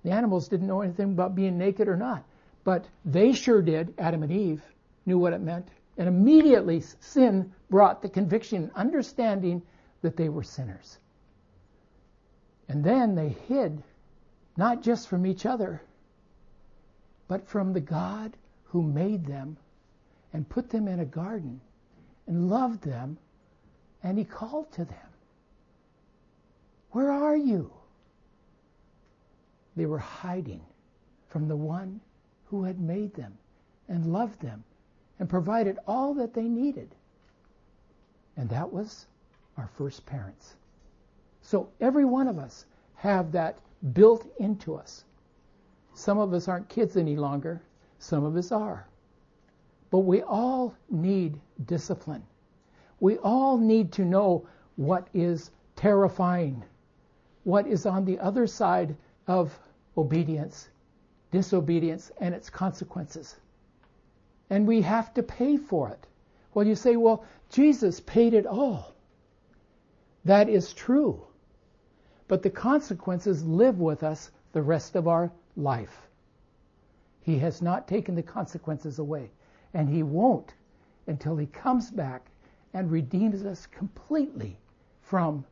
The 0.04 0.12
animals 0.12 0.48
didn't 0.48 0.68
know 0.68 0.80
anything 0.80 1.12
about 1.12 1.36
being 1.36 1.58
naked 1.58 1.90
or 1.90 1.98
not. 1.98 2.24
But 2.64 2.86
they 3.04 3.34
sure 3.34 3.62
did, 3.62 3.96
Adam 3.98 4.24
and 4.24 4.32
Eve 4.32 4.62
knew 5.06 5.20
what 5.20 5.34
it 5.34 5.42
meant. 5.42 5.68
And 5.98 6.08
immediately 6.08 6.82
sin 6.82 7.54
brought 7.70 8.02
the 8.02 8.10
conviction, 8.10 8.72
understanding 8.76 9.62
that 10.02 10.16
they 10.16 10.30
were 10.30 10.44
sinners. 10.44 11.00
And 12.70 12.84
then 12.84 13.16
they 13.16 13.30
hid, 13.30 13.82
not 14.58 14.82
just 14.82 15.08
from 15.08 15.26
each 15.26 15.46
other, 15.46 15.82
but 17.28 17.48
from 17.48 17.74
the 17.74 17.82
God 17.82 18.38
who 18.66 18.84
made 18.84 19.26
them 19.26 19.58
and 20.34 20.48
put 20.48 20.70
them 20.70 20.88
in 20.88 21.00
a 21.00 21.06
garden 21.06 21.60
and 22.28 22.50
loved 22.50 22.84
them, 22.84 23.18
and 24.04 24.18
he 24.18 24.24
called 24.24 24.72
to 24.74 24.86
them. 24.86 25.10
Where 26.92 27.12
are 27.12 27.38
you? 27.38 27.72
They 29.76 29.86
were 29.86 30.00
hiding 30.00 30.62
from 31.30 31.48
the 31.48 31.56
one 31.56 32.02
who 32.46 32.64
had 32.64 32.80
made 32.80 33.14
them 33.14 33.38
and 33.88 34.12
loved 34.12 34.42
them 34.42 34.64
and 35.20 35.30
provided 35.30 35.78
all 35.88 36.14
that 36.16 36.34
they 36.34 36.48
needed. 36.48 36.94
And 38.36 38.50
that 38.50 38.72
was 38.72 39.08
our 39.58 39.68
first 39.68 40.06
parents. 40.06 40.56
So 41.42 41.70
every 41.82 42.06
one 42.06 42.28
of 42.28 42.38
us 42.38 42.66
have 42.96 43.32
that 43.32 43.58
built 43.94 44.28
into 44.40 44.76
us. 44.76 45.06
Some 45.94 46.20
of 46.20 46.34
us 46.34 46.48
aren't 46.48 46.70
kids 46.70 46.98
any 46.98 47.16
longer. 47.16 47.62
Some 48.00 48.24
of 48.24 48.36
us 48.36 48.52
are. 48.52 48.88
But 49.90 50.00
we 50.00 50.22
all 50.22 50.76
need 50.90 51.40
discipline. 51.66 52.24
We 53.00 53.18
all 53.18 53.58
need 53.58 53.92
to 53.94 54.06
know 54.06 54.48
what 54.76 55.08
is 55.14 55.52
terrifying, 55.76 56.64
what 57.44 57.66
is 57.66 57.86
on 57.86 58.06
the 58.06 58.20
other 58.20 58.46
side 58.46 58.96
of 59.28 59.58
obedience, 59.98 60.70
disobedience, 61.32 62.12
and 62.20 62.36
its 62.36 62.50
consequences. 62.50 63.38
And 64.50 64.68
we 64.68 64.82
have 64.82 65.14
to 65.16 65.24
pay 65.24 65.58
for 65.58 65.90
it. 65.90 66.08
Well, 66.54 66.66
you 66.66 66.76
say, 66.76 66.96
well, 66.96 67.26
Jesus 67.50 68.00
paid 68.00 68.34
it 68.34 68.46
all. 68.46 68.94
That 70.26 70.50
is 70.50 70.74
true. 70.74 71.22
But 72.28 72.44
the 72.44 72.50
consequences 72.50 73.44
live 73.46 73.80
with 73.80 74.04
us 74.04 74.32
the 74.54 74.62
rest 74.62 74.96
of 74.96 75.08
our 75.08 75.32
life. 75.56 76.08
He 77.22 77.38
has 77.40 77.62
not 77.62 77.88
taken 77.88 78.16
the 78.16 78.24
consequences 78.24 79.00
away. 79.00 79.30
And 79.74 79.90
He 79.90 80.04
won't 80.04 80.54
until 81.08 81.38
He 81.38 81.48
comes 81.48 81.92
back 81.92 82.32
and 82.74 82.92
redeems 82.92 83.46
us 83.46 83.66
completely 83.66 84.58
from 85.02 85.46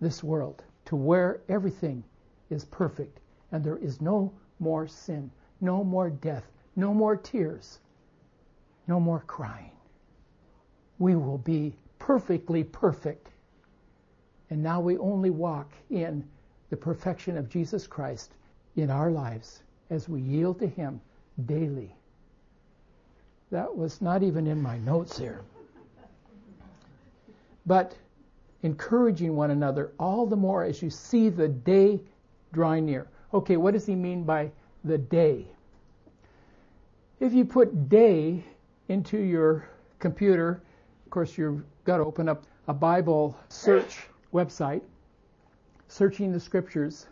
this 0.00 0.22
world 0.22 0.64
to 0.86 0.96
where 0.96 1.40
everything 1.48 2.04
is 2.50 2.64
perfect 2.64 3.20
and 3.52 3.62
there 3.62 3.78
is 3.78 4.00
no 4.00 4.32
more 4.58 4.86
sin, 4.86 5.30
no 5.60 5.84
more 5.84 6.10
death, 6.10 6.50
no 6.76 6.94
more 6.94 7.16
tears, 7.16 7.78
no 8.88 8.98
more 8.98 9.22
crying. 9.26 9.70
We 10.98 11.14
will 11.14 11.38
be 11.38 11.74
perfectly 11.98 12.64
perfect. 12.64 13.28
And 14.50 14.62
now 14.62 14.80
we 14.80 14.96
only 14.98 15.30
walk 15.30 15.70
in 15.90 16.24
the 16.70 16.76
perfection 16.76 17.36
of 17.36 17.48
Jesus 17.48 17.86
Christ 17.86 18.32
in 18.76 18.90
our 18.90 19.10
lives 19.10 19.62
as 19.90 20.08
we 20.08 20.20
yield 20.20 20.58
to 20.60 20.66
Him 20.66 21.00
daily. 21.46 21.94
That 23.50 23.76
was 23.76 24.00
not 24.02 24.22
even 24.22 24.46
in 24.46 24.60
my 24.60 24.78
notes 24.78 25.18
here. 25.18 25.42
But 27.66 27.94
encouraging 28.62 29.36
one 29.36 29.50
another 29.50 29.92
all 29.98 30.26
the 30.26 30.36
more 30.36 30.64
as 30.64 30.82
you 30.82 30.90
see 30.90 31.28
the 31.28 31.48
day 31.48 32.00
drawing 32.52 32.86
near. 32.86 33.06
Okay, 33.32 33.56
what 33.56 33.74
does 33.74 33.86
he 33.86 33.94
mean 33.94 34.24
by 34.24 34.50
the 34.84 34.98
day? 34.98 35.46
If 37.20 37.32
you 37.32 37.44
put 37.44 37.88
day 37.88 38.44
into 38.88 39.18
your 39.18 39.68
computer, 39.98 40.62
of 41.04 41.10
course, 41.10 41.38
you've 41.38 41.62
got 41.84 41.98
to 41.98 42.04
open 42.04 42.28
up 42.28 42.44
a 42.66 42.74
Bible 42.74 43.36
search 43.48 43.98
website, 44.32 44.82
searching 45.88 46.32
the 46.32 46.40
scriptures. 46.40 47.06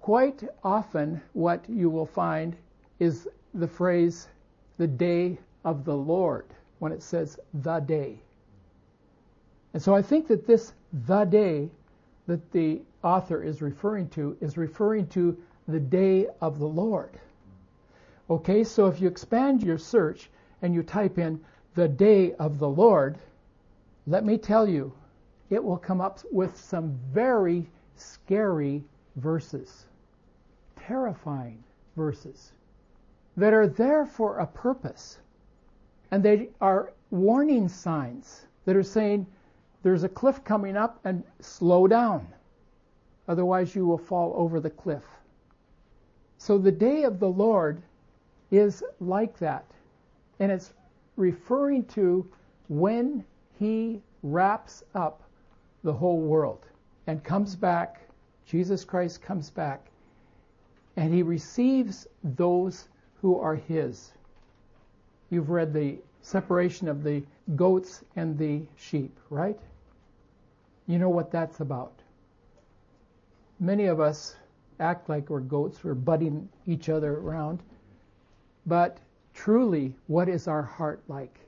Quite 0.00 0.44
often, 0.62 1.20
what 1.32 1.64
you 1.68 1.90
will 1.90 2.06
find 2.06 2.56
is 2.98 3.28
the 3.54 3.66
phrase, 3.66 4.28
the 4.78 4.86
day 4.86 5.38
of 5.64 5.84
the 5.84 5.96
Lord, 5.96 6.46
when 6.78 6.92
it 6.92 7.02
says 7.02 7.38
the 7.54 7.80
day. 7.80 8.20
And 9.72 9.82
so 9.82 9.94
I 9.94 10.02
think 10.02 10.26
that 10.28 10.46
this 10.46 10.72
the 11.06 11.24
day 11.24 11.68
that 12.26 12.50
the 12.52 12.80
author 13.02 13.42
is 13.42 13.62
referring 13.62 14.08
to 14.10 14.36
is 14.40 14.56
referring 14.56 15.06
to 15.08 15.36
the 15.68 15.80
day 15.80 16.26
of 16.40 16.58
the 16.58 16.66
Lord. 16.66 17.18
Okay, 18.28 18.64
so 18.64 18.86
if 18.86 19.00
you 19.00 19.08
expand 19.08 19.62
your 19.62 19.78
search 19.78 20.30
and 20.62 20.74
you 20.74 20.82
type 20.82 21.18
in 21.18 21.40
the 21.74 21.88
day 21.88 22.34
of 22.34 22.58
the 22.58 22.68
Lord, 22.68 23.18
let 24.06 24.24
me 24.24 24.36
tell 24.38 24.68
you, 24.68 24.92
it 25.50 25.62
will 25.62 25.76
come 25.76 26.00
up 26.00 26.20
with 26.30 26.56
some 26.56 26.98
very 27.12 27.68
scary 27.96 28.84
verses, 29.16 29.86
terrifying 30.76 31.62
verses 31.96 32.52
that 33.36 33.52
are 33.52 33.66
there 33.66 34.06
for 34.06 34.38
a 34.38 34.46
purpose. 34.46 35.18
And 36.10 36.22
they 36.22 36.48
are 36.60 36.92
warning 37.10 37.68
signs 37.68 38.46
that 38.64 38.76
are 38.76 38.82
saying 38.82 39.26
there's 39.82 40.04
a 40.04 40.08
cliff 40.08 40.42
coming 40.44 40.76
up 40.76 41.00
and 41.04 41.22
slow 41.40 41.86
down. 41.86 42.26
Otherwise, 43.28 43.74
you 43.74 43.86
will 43.86 43.98
fall 43.98 44.32
over 44.36 44.60
the 44.60 44.70
cliff. 44.70 45.04
So 46.38 46.58
the 46.58 46.72
day 46.72 47.04
of 47.04 47.20
the 47.20 47.28
Lord 47.28 47.82
is 48.50 48.82
like 48.98 49.38
that. 49.38 49.64
And 50.40 50.50
it's 50.50 50.72
referring 51.16 51.84
to 51.84 52.26
when 52.68 53.24
he 53.58 54.00
wraps 54.22 54.82
up 54.94 55.22
the 55.84 55.92
whole 55.92 56.20
world 56.20 56.64
and 57.06 57.22
comes 57.22 57.54
back. 57.54 58.00
Jesus 58.46 58.84
Christ 58.84 59.22
comes 59.22 59.50
back 59.50 59.86
and 60.96 61.14
he 61.14 61.22
receives 61.22 62.06
those 62.24 62.88
who 63.20 63.38
are 63.38 63.54
his. 63.54 64.12
You've 65.30 65.50
read 65.50 65.72
the 65.72 65.98
separation 66.22 66.88
of 66.88 67.02
the 67.02 67.22
goats 67.54 68.02
and 68.16 68.36
the 68.36 68.62
sheep, 68.76 69.16
right? 69.30 69.58
You 70.86 70.98
know 70.98 71.08
what 71.08 71.30
that's 71.30 71.60
about. 71.60 71.92
Many 73.60 73.86
of 73.86 74.00
us 74.00 74.36
act 74.80 75.08
like 75.08 75.30
we're 75.30 75.40
goats, 75.40 75.84
we're 75.84 75.94
butting 75.94 76.48
each 76.66 76.88
other 76.88 77.18
around. 77.18 77.60
But 78.66 78.98
truly, 79.44 79.94
what 80.06 80.28
is 80.28 80.46
our 80.46 80.60
heart 80.62 81.00
like? 81.08 81.40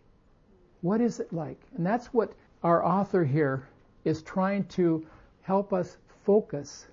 What 0.80 1.02
is 1.02 1.20
it 1.20 1.30
like? 1.30 1.61
And 1.76 1.84
that's 1.84 2.06
what 2.06 2.32
our 2.62 2.82
author 2.82 3.22
here 3.22 3.68
is 4.06 4.22
trying 4.22 4.64
to 4.68 5.06
help 5.42 5.75
us 5.75 5.99
focus 6.25 6.87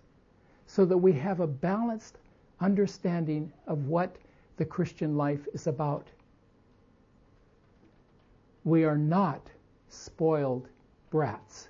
so 0.66 0.84
that 0.84 0.98
we 0.98 1.14
have 1.14 1.40
a 1.40 1.48
balanced 1.48 2.18
understanding 2.60 3.50
of 3.66 3.88
what 3.88 4.18
the 4.58 4.66
Christian 4.66 5.16
life 5.16 5.48
is 5.54 5.68
about. 5.68 6.06
We 8.66 8.84
are 8.84 8.98
not 8.98 9.50
spoiled 9.88 10.68
brats. 11.12 11.70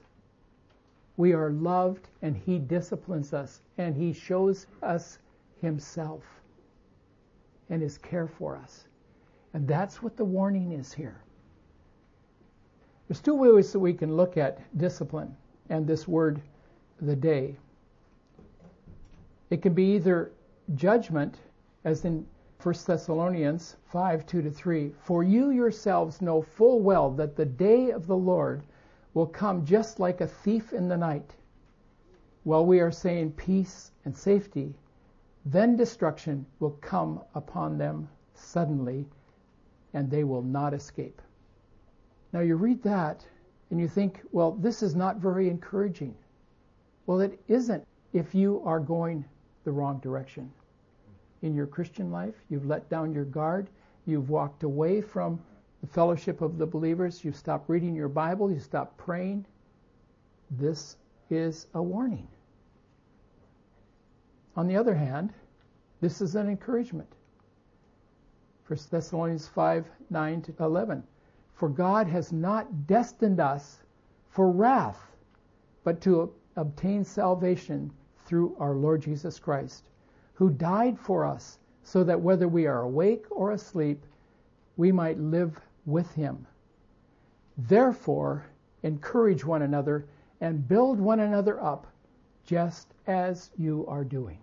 We 1.18 1.34
are 1.34 1.52
loved 1.52 2.10
and 2.24 2.36
He 2.36 2.58
disciplines 2.58 3.32
us 3.32 3.62
and 3.78 3.96
He 3.96 4.12
shows 4.12 4.66
us 4.82 5.20
Himself 5.62 6.24
and 7.70 7.80
His 7.80 8.00
care 8.00 8.28
for 8.28 8.56
us. 8.56 8.86
And 9.54 9.68
that's 9.68 10.04
what 10.04 10.16
the 10.16 10.26
warning 10.26 10.72
is 10.74 10.94
here. 10.94 11.22
There's 13.08 13.22
two 13.22 13.36
ways 13.36 13.72
that 13.72 13.80
we 13.80 13.94
can 13.94 14.16
look 14.16 14.38
at 14.38 14.62
discipline 14.78 15.36
and 15.70 15.88
this 15.88 16.08
word, 16.08 16.42
the 17.02 17.16
day. 17.16 17.56
It 19.50 19.62
can 19.62 19.74
be 19.74 19.96
either 19.96 20.32
judgment, 20.76 21.40
as 21.84 22.06
in 22.06 22.26
1 22.62 22.76
Thessalonians 22.86 23.78
5 23.86 24.26
2 24.26 24.42
to 24.44 24.52
3. 24.52 24.94
For 25.00 25.24
you 25.24 25.50
yourselves 25.50 26.22
know 26.22 26.42
full 26.42 26.82
well 26.82 27.10
that 27.12 27.36
the 27.36 27.46
day 27.46 27.92
of 27.92 28.06
the 28.06 28.18
Lord 28.18 28.62
will 29.14 29.26
come 29.26 29.66
just 29.66 30.00
like 30.00 30.22
a 30.22 30.28
thief 30.28 30.74
in 30.74 30.88
the 30.88 30.98
night. 30.98 31.36
While 32.44 32.66
we 32.66 32.80
are 32.80 32.92
saying 32.92 33.32
peace 33.32 33.92
and 34.06 34.16
safety, 34.16 34.76
then 35.46 35.76
destruction 35.76 36.46
will 36.60 36.78
come 36.82 37.22
upon 37.34 37.78
them 37.78 38.08
suddenly, 38.34 39.06
and 39.94 40.10
they 40.10 40.24
will 40.24 40.42
not 40.42 40.74
escape. 40.74 41.22
Now 42.34 42.42
you 42.42 42.56
read 42.56 42.84
that 42.84 43.26
and 43.72 43.80
you 43.80 43.88
think, 43.88 44.22
well, 44.32 44.52
this 44.52 44.84
is 44.84 44.96
not 44.96 45.18
very 45.18 45.50
encouraging. 45.50 46.16
Well, 47.06 47.22
it 47.22 47.40
isn't 47.48 47.86
if 48.14 48.34
you 48.36 48.62
are 48.66 48.80
going 48.80 49.26
the 49.64 49.72
wrong 49.72 50.00
direction. 50.00 50.52
In 51.42 51.56
your 51.56 51.68
Christian 51.68 52.12
life, 52.12 52.36
you've 52.50 52.66
let 52.66 52.90
down 52.90 53.14
your 53.14 53.26
guard, 53.26 53.70
you've 54.06 54.30
walked 54.30 54.64
away 54.64 55.02
from 55.02 55.40
the 55.82 55.88
fellowship 55.88 56.42
of 56.42 56.58
the 56.58 56.66
believers, 56.66 57.24
you've 57.24 57.36
stopped 57.36 57.70
reading 57.70 57.96
your 57.96 58.10
Bible, 58.10 58.52
you 58.52 58.60
stopped 58.60 58.98
praying. 58.98 59.46
This 60.52 60.98
is 61.30 61.68
a 61.74 61.82
warning. 61.82 62.28
On 64.56 64.68
the 64.68 64.76
other 64.76 64.96
hand, 64.96 65.34
this 66.02 66.22
is 66.22 66.36
an 66.36 66.50
encouragement. 66.50 67.08
1 68.70 68.78
Thessalonians 68.92 69.48
5 69.48 69.90
9 70.12 70.42
to 70.44 70.54
11. 70.60 71.04
For 71.56 71.70
God 71.70 72.06
has 72.06 72.32
not 72.32 72.86
destined 72.86 73.40
us 73.40 73.82
for 74.30 74.52
wrath, 74.52 75.12
but 75.84 76.00
to 76.02 76.32
obtain 76.56 77.04
salvation 77.04 77.92
through 78.26 78.56
our 78.60 78.76
Lord 78.76 79.02
Jesus 79.02 79.40
Christ, 79.40 79.86
who 80.36 80.52
died 80.52 81.00
for 81.00 81.26
us, 81.26 81.58
so 81.82 82.04
that 82.04 82.22
whether 82.22 82.48
we 82.48 82.68
are 82.68 82.84
awake 82.84 83.26
or 83.32 83.54
asleep, 83.54 84.06
we 84.78 84.92
might 84.92 85.20
live 85.20 85.60
with 85.88 86.14
him. 86.14 86.46
Therefore, 87.58 88.46
encourage 88.84 89.44
one 89.44 89.64
another 89.64 90.06
and 90.42 90.68
build 90.68 91.00
one 91.00 91.22
another 91.22 91.60
up, 91.60 91.88
just 92.46 92.94
as 93.08 93.50
you 93.58 93.84
are 93.88 94.04
doing. 94.04 94.38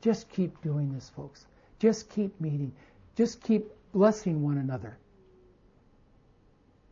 Just 0.00 0.28
keep 0.28 0.62
doing 0.62 0.92
this, 0.92 1.10
folks. 1.10 1.48
Just 1.84 2.08
keep 2.08 2.40
meeting. 2.40 2.72
Just 3.14 3.42
keep 3.42 3.70
blessing 3.92 4.42
one 4.42 4.56
another. 4.56 4.96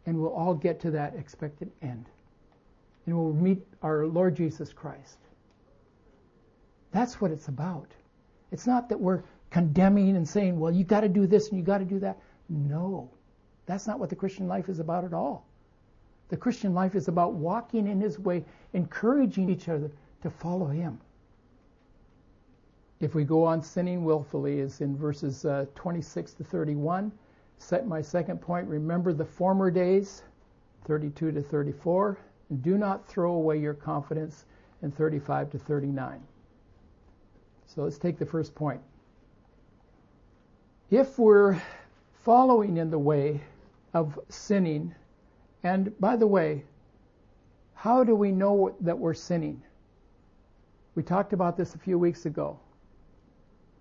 And 0.04 0.20
we'll 0.20 0.34
all 0.34 0.52
get 0.52 0.80
to 0.80 0.90
that 0.90 1.14
expected 1.16 1.70
end. 1.80 2.04
And 3.06 3.16
we'll 3.16 3.32
meet 3.32 3.66
our 3.82 4.04
Lord 4.06 4.36
Jesus 4.36 4.70
Christ. 4.70 5.16
That's 6.90 7.22
what 7.22 7.30
it's 7.30 7.48
about. 7.48 7.88
It's 8.50 8.66
not 8.66 8.90
that 8.90 9.00
we're 9.00 9.22
condemning 9.48 10.14
and 10.14 10.28
saying, 10.28 10.60
well, 10.60 10.70
you 10.70 10.84
got 10.84 11.00
to 11.00 11.08
do 11.08 11.26
this 11.26 11.48
and 11.48 11.56
you 11.56 11.64
got 11.64 11.78
to 11.78 11.86
do 11.86 12.00
that. 12.00 12.18
No. 12.50 13.10
That's 13.64 13.86
not 13.86 13.98
what 13.98 14.10
the 14.10 14.16
Christian 14.16 14.46
life 14.46 14.68
is 14.68 14.78
about 14.78 15.04
at 15.04 15.14
all. 15.14 15.46
The 16.28 16.36
Christian 16.36 16.74
life 16.74 16.96
is 16.96 17.08
about 17.08 17.32
walking 17.32 17.86
in 17.86 17.98
His 17.98 18.18
way, 18.18 18.44
encouraging 18.74 19.48
each 19.48 19.70
other 19.70 19.90
to 20.22 20.28
follow 20.28 20.66
Him. 20.66 21.00
If 23.02 23.16
we 23.16 23.24
go 23.24 23.44
on 23.44 23.60
sinning 23.60 24.04
willfully, 24.04 24.60
is 24.60 24.80
in 24.80 24.96
verses 24.96 25.44
uh, 25.44 25.66
26 25.74 26.34
to 26.34 26.44
31. 26.44 27.10
Set 27.58 27.84
my 27.84 28.00
second 28.00 28.40
point. 28.40 28.68
Remember 28.68 29.12
the 29.12 29.24
former 29.24 29.72
days, 29.72 30.22
32 30.84 31.32
to 31.32 31.42
34, 31.42 32.16
and 32.48 32.62
do 32.62 32.78
not 32.78 33.04
throw 33.08 33.32
away 33.32 33.58
your 33.58 33.74
confidence 33.74 34.44
in 34.82 34.92
35 34.92 35.50
to 35.50 35.58
39. 35.58 36.22
So 37.66 37.82
let's 37.82 37.98
take 37.98 38.20
the 38.20 38.26
first 38.26 38.54
point. 38.54 38.80
If 40.88 41.18
we're 41.18 41.60
following 42.22 42.76
in 42.76 42.88
the 42.88 43.00
way 43.00 43.40
of 43.94 44.16
sinning, 44.28 44.94
and 45.64 45.92
by 45.98 46.14
the 46.14 46.28
way, 46.28 46.62
how 47.74 48.04
do 48.04 48.14
we 48.14 48.30
know 48.30 48.76
that 48.80 48.96
we're 48.96 49.12
sinning? 49.12 49.60
We 50.94 51.02
talked 51.02 51.32
about 51.32 51.56
this 51.56 51.74
a 51.74 51.78
few 51.78 51.98
weeks 51.98 52.26
ago. 52.26 52.60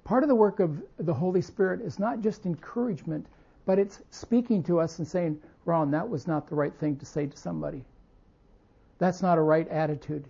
Part 0.03 0.23
of 0.23 0.29
the 0.29 0.35
work 0.35 0.59
of 0.59 0.81
the 0.97 1.13
Holy 1.13 1.41
Spirit 1.41 1.81
is 1.81 1.99
not 1.99 2.21
just 2.21 2.45
encouragement, 2.45 3.25
but 3.65 3.79
it's 3.79 4.01
speaking 4.09 4.63
to 4.63 4.79
us 4.79 4.99
and 4.99 5.07
saying, 5.07 5.39
Ron, 5.65 5.91
that 5.91 6.09
was 6.09 6.27
not 6.27 6.47
the 6.47 6.55
right 6.55 6.73
thing 6.73 6.97
to 6.97 7.05
say 7.05 7.27
to 7.27 7.37
somebody. 7.37 7.83
That's 8.97 9.21
not 9.21 9.37
a 9.37 9.41
right 9.41 9.67
attitude. 9.67 10.27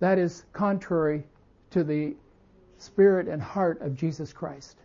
That 0.00 0.18
is 0.18 0.44
contrary 0.52 1.24
to 1.70 1.84
the 1.84 2.14
spirit 2.78 3.28
and 3.28 3.40
heart 3.40 3.80
of 3.80 3.94
Jesus 3.94 4.32
Christ. 4.32 4.78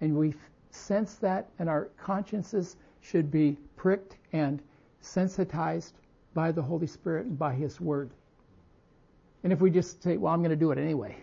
And 0.00 0.16
we 0.16 0.34
sense 0.70 1.14
that, 1.16 1.48
and 1.58 1.68
our 1.68 1.86
consciences 1.98 2.76
should 3.00 3.30
be 3.30 3.56
pricked 3.76 4.16
and 4.32 4.60
sensitized 5.00 5.94
by 6.34 6.52
the 6.52 6.62
Holy 6.62 6.86
Spirit 6.86 7.26
and 7.26 7.38
by 7.38 7.54
His 7.54 7.80
Word. 7.80 8.10
And 9.42 9.52
if 9.52 9.60
we 9.60 9.70
just 9.70 10.02
say, 10.02 10.16
well, 10.16 10.32
I'm 10.32 10.40
going 10.40 10.50
to 10.50 10.56
do 10.56 10.70
it 10.70 10.78
anyway, 10.78 11.16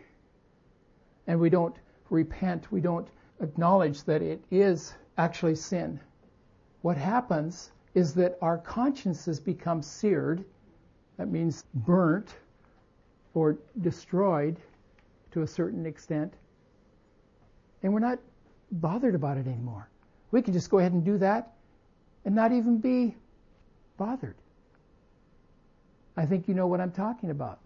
and 1.28 1.40
we 1.40 1.50
don't 1.50 1.76
repent, 2.10 2.72
we 2.72 2.82
don't 2.82 3.08
acknowledge 3.42 4.04
that 4.04 4.22
it 4.22 4.42
is 4.52 4.94
actually 5.18 5.56
sin, 5.56 6.00
what 6.82 6.98
happens 6.98 7.72
is 7.94 8.14
that 8.14 8.38
our 8.42 8.58
consciences 8.58 9.40
become 9.40 9.82
seared, 9.82 10.44
that 11.18 11.30
means 11.30 11.64
burnt 11.74 12.36
or 13.34 13.58
destroyed, 13.82 14.58
to 15.32 15.42
a 15.42 15.48
certain 15.48 15.86
extent, 15.86 16.34
and 17.82 17.94
we're 17.94 18.00
not 18.00 18.20
bothered 18.74 19.16
about 19.16 19.38
it 19.38 19.48
anymore. 19.48 19.90
We 20.32 20.42
can 20.42 20.54
just 20.54 20.70
go 20.70 20.80
ahead 20.80 20.94
and 20.94 21.04
do 21.04 21.18
that 21.20 21.54
and 22.26 22.36
not 22.36 22.52
even 22.52 22.78
be 22.78 23.16
bothered. 23.98 24.36
I 26.16 26.26
think 26.26 26.48
you 26.48 26.54
know 26.54 26.68
what 26.68 26.80
I'm 26.82 26.92
talking 26.92 27.32
about. 27.32 27.60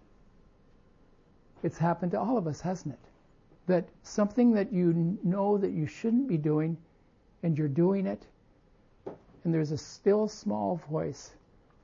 It's 1.63 1.77
happened 1.77 2.11
to 2.11 2.19
all 2.19 2.37
of 2.37 2.47
us, 2.47 2.61
hasn't 2.61 2.93
it? 2.93 2.99
That 3.67 3.88
something 4.03 4.53
that 4.53 4.73
you 4.73 5.17
know 5.23 5.58
that 5.58 5.71
you 5.71 5.86
shouldn't 5.86 6.27
be 6.27 6.38
doing 6.38 6.77
and 7.43 7.58
you're 7.58 7.67
doing 7.67 8.08
it, 8.08 8.25
and 9.43 9.53
there's 9.53 9.71
a 9.71 9.77
still 9.77 10.27
small 10.27 10.82
voice 10.89 11.32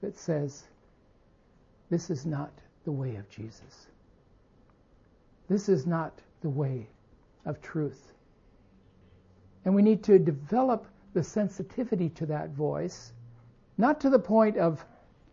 that 0.02 0.18
says, 0.18 0.64
This 1.90 2.10
is 2.10 2.26
not 2.26 2.52
the 2.84 2.92
way 2.92 3.16
of 3.16 3.30
Jesus. 3.30 3.88
This 5.50 5.70
is 5.70 5.86
not 5.86 6.14
the 6.42 6.50
way 6.50 6.88
of 7.46 7.62
truth. 7.62 8.14
And 9.66 9.76
we 9.76 9.82
need 9.82 10.04
to 10.04 10.20
develop 10.20 10.86
the 11.14 11.24
sensitivity 11.24 12.10
to 12.10 12.26
that 12.26 12.50
voice, 12.50 13.14
not 13.78 14.00
to 14.02 14.10
the 14.10 14.20
point 14.20 14.58
of 14.58 14.84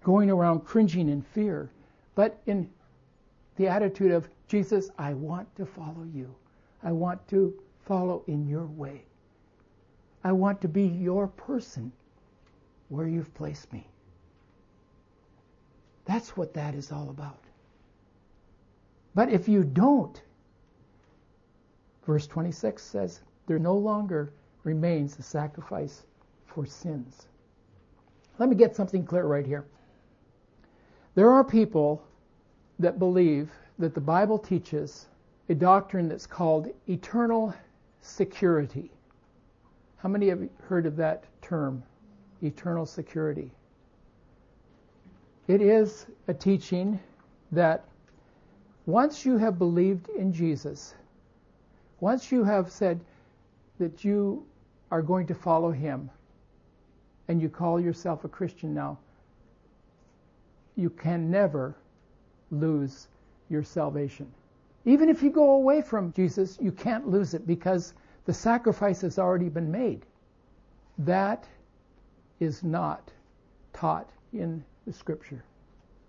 going 0.03 0.31
around 0.31 0.65
cringing 0.65 1.09
in 1.09 1.23
fear, 1.23 1.71
but 2.15 2.39
in 2.47 2.71
the 3.57 3.67
attitude 3.67 4.13
of, 4.13 4.29
Jesus, 4.51 4.91
I 4.99 5.15
want 5.15 5.55
to 5.55 5.65
follow 5.65 6.05
you. 6.13 6.35
I 6.83 6.91
want 6.91 7.29
to 7.29 7.55
follow 7.87 8.25
in 8.27 8.49
your 8.49 8.67
way. 8.67 9.05
I 10.25 10.33
want 10.33 10.61
to 10.63 10.69
be 10.69 10.83
your 10.83 11.29
person 11.29 11.93
where 12.89 13.07
you've 13.07 13.33
placed 13.33 13.73
me. 13.73 13.87
That's 16.05 16.37
what 16.37 16.53
that 16.55 16.75
is 16.75 16.91
all 16.91 17.11
about. 17.11 17.39
But 19.15 19.31
if 19.31 19.49
you 19.49 19.63
don't, 19.63 20.21
verse 22.05 22.27
26 22.27 22.83
says, 22.83 23.21
there 23.47 23.61
no 23.61 23.77
longer 23.77 24.33
remains 24.65 25.17
a 25.17 25.23
sacrifice 25.23 26.07
for 26.47 26.67
sins. 26.67 27.29
Let 28.39 28.49
me 28.49 28.57
get 28.57 28.75
something 28.75 29.05
clear 29.05 29.27
right 29.27 29.47
here. 29.47 29.65
There 31.15 31.31
are 31.31 31.45
people 31.45 32.03
that 32.81 32.99
believe 32.99 33.49
that 33.81 33.95
the 33.95 34.01
Bible 34.01 34.39
teaches 34.39 35.09
a 35.49 35.55
doctrine 35.55 36.09
that's 36.09 36.27
called 36.27 36.69
eternal 36.87 37.55
security. 38.03 38.91
How 39.97 40.09
many 40.09 40.29
have 40.29 40.47
heard 40.69 40.85
of 40.87 40.97
that 40.97 41.25
term, 41.43 41.83
eternal 42.43 42.85
security? 42.85 43.51
It 45.49 45.63
is 45.63 46.07
a 46.29 46.35
teaching 46.35 47.01
that 47.53 47.85
once 48.85 49.25
you 49.25 49.39
have 49.39 49.59
believed 49.59 50.11
in 50.11 50.33
Jesus, 50.33 50.95
once 52.01 52.31
you 52.31 52.45
have 52.45 52.71
said 52.71 53.01
that 53.79 54.05
you 54.05 54.47
are 54.91 55.03
going 55.03 55.27
to 55.27 55.35
follow 55.35 55.71
him, 55.71 56.11
and 57.29 57.41
you 57.41 57.49
call 57.49 57.81
yourself 57.81 58.25
a 58.25 58.29
Christian 58.29 58.75
now, 58.75 58.99
you 60.77 60.91
can 60.91 61.31
never 61.31 61.77
lose 62.51 63.09
your 63.51 63.63
salvation. 63.63 64.31
Even 64.85 65.09
if 65.09 65.23
you 65.23 65.31
go 65.31 65.51
away 65.51 65.83
from 65.83 66.13
Jesus, 66.13 66.57
you 66.61 66.73
can't 66.73 67.09
lose 67.09 67.35
it 67.35 67.47
because 67.47 67.93
the 68.25 68.33
sacrifice 68.33 69.01
has 69.03 69.19
already 69.19 69.49
been 69.49 69.71
made. 69.71 70.07
That 70.99 71.47
is 72.39 72.63
not 72.63 73.11
taught 73.73 74.11
in 74.33 74.65
the 74.87 74.93
scripture. 74.93 75.45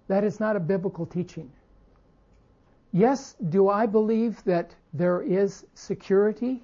That 0.07 0.23
is 0.23 0.39
not 0.39 0.55
a 0.55 0.59
biblical 0.59 1.05
teaching. 1.05 1.51
Yes, 2.93 3.35
do 3.49 3.69
I 3.69 3.85
believe 3.85 4.43
that 4.43 4.75
there 4.93 5.21
is 5.21 5.65
security 5.73 6.61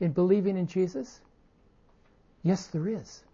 in 0.00 0.12
believing 0.12 0.56
in 0.56 0.66
Jesus? 0.66 1.20
Yes, 2.42 2.68
there 2.68 2.88
is. 2.88 3.24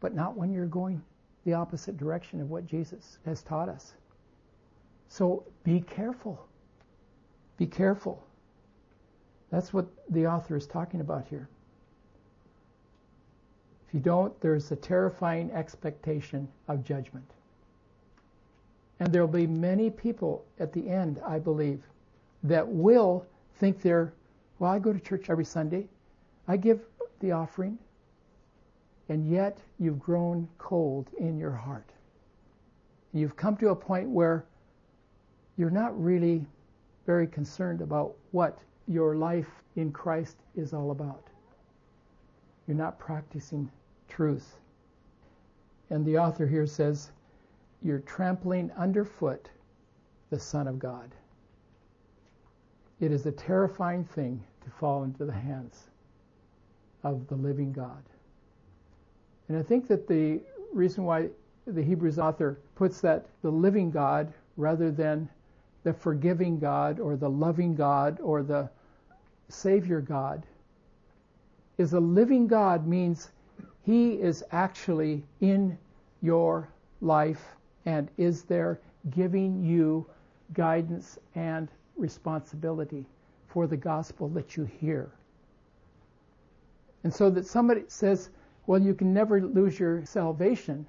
But 0.00 0.14
not 0.14 0.36
when 0.36 0.52
you're 0.52 0.66
going 0.66 1.02
the 1.44 1.54
opposite 1.54 1.96
direction 1.96 2.40
of 2.40 2.50
what 2.50 2.66
Jesus 2.66 3.18
has 3.24 3.42
taught 3.42 3.68
us. 3.68 3.94
So 5.08 5.44
be 5.64 5.80
careful. 5.80 6.46
Be 7.56 7.66
careful. 7.66 8.22
That's 9.50 9.72
what 9.72 9.86
the 10.10 10.26
author 10.26 10.56
is 10.56 10.66
talking 10.66 11.00
about 11.00 11.26
here. 11.28 11.48
If 13.88 13.94
you 13.94 14.00
don't, 14.00 14.38
there's 14.40 14.70
a 14.70 14.76
terrifying 14.76 15.50
expectation 15.52 16.46
of 16.68 16.84
judgment. 16.84 17.24
And 19.00 19.12
there 19.12 19.24
will 19.24 19.32
be 19.32 19.46
many 19.46 19.88
people 19.88 20.44
at 20.58 20.72
the 20.72 20.88
end, 20.88 21.20
I 21.24 21.38
believe, 21.38 21.80
that 22.42 22.66
will 22.66 23.24
think 23.56 23.80
they're, 23.80 24.12
well, 24.58 24.70
I 24.70 24.78
go 24.78 24.92
to 24.92 25.00
church 25.00 25.30
every 25.30 25.44
Sunday, 25.44 25.88
I 26.46 26.56
give 26.56 26.80
the 27.20 27.32
offering, 27.32 27.78
and 29.08 29.30
yet 29.30 29.58
you've 29.78 29.98
grown 29.98 30.48
cold 30.58 31.08
in 31.18 31.38
your 31.38 31.52
heart. 31.52 31.88
You've 33.14 33.36
come 33.36 33.56
to 33.56 33.70
a 33.70 33.76
point 33.76 34.08
where 34.08 34.44
you're 35.58 35.70
not 35.70 36.00
really 36.02 36.46
very 37.04 37.26
concerned 37.26 37.82
about 37.82 38.14
what 38.30 38.58
your 38.86 39.16
life 39.16 39.50
in 39.76 39.92
Christ 39.92 40.36
is 40.56 40.72
all 40.72 40.92
about. 40.92 41.24
You're 42.66 42.76
not 42.76 42.98
practicing 42.98 43.70
truth. 44.08 44.56
And 45.90 46.06
the 46.06 46.16
author 46.16 46.46
here 46.46 46.66
says, 46.66 47.10
you're 47.82 48.00
trampling 48.00 48.70
underfoot 48.78 49.48
the 50.30 50.38
Son 50.38 50.68
of 50.68 50.78
God. 50.78 51.14
It 53.00 53.12
is 53.12 53.26
a 53.26 53.32
terrifying 53.32 54.04
thing 54.04 54.42
to 54.64 54.70
fall 54.70 55.04
into 55.04 55.24
the 55.24 55.32
hands 55.32 55.88
of 57.04 57.26
the 57.28 57.36
living 57.36 57.72
God. 57.72 58.02
And 59.48 59.56
I 59.56 59.62
think 59.62 59.88
that 59.88 60.06
the 60.06 60.40
reason 60.72 61.04
why 61.04 61.28
the 61.66 61.82
Hebrews 61.82 62.18
author 62.18 62.58
puts 62.74 63.00
that 63.00 63.26
the 63.42 63.50
living 63.50 63.90
God 63.90 64.32
rather 64.56 64.90
than 64.90 65.28
the 65.84 65.92
forgiving 65.92 66.58
God 66.58 67.00
or 67.00 67.16
the 67.16 67.30
loving 67.30 67.74
God 67.74 68.18
or 68.20 68.42
the 68.42 68.68
Savior 69.48 70.00
God 70.00 70.44
is 71.78 71.92
a 71.92 72.00
living 72.00 72.46
God 72.46 72.86
means 72.86 73.30
He 73.84 74.14
is 74.14 74.44
actually 74.52 75.22
in 75.40 75.78
your 76.20 76.68
life 77.00 77.44
and 77.86 78.10
is 78.18 78.42
there 78.42 78.80
giving 79.10 79.62
you 79.62 80.04
guidance 80.52 81.18
and 81.34 81.68
responsibility 81.96 83.06
for 83.46 83.66
the 83.66 83.76
gospel 83.76 84.28
that 84.28 84.56
you 84.56 84.64
hear. 84.64 85.10
And 87.04 87.14
so 87.14 87.30
that 87.30 87.46
somebody 87.46 87.84
says, 87.86 88.30
well, 88.66 88.82
you 88.82 88.92
can 88.92 89.14
never 89.14 89.40
lose 89.40 89.78
your 89.78 90.04
salvation, 90.04 90.86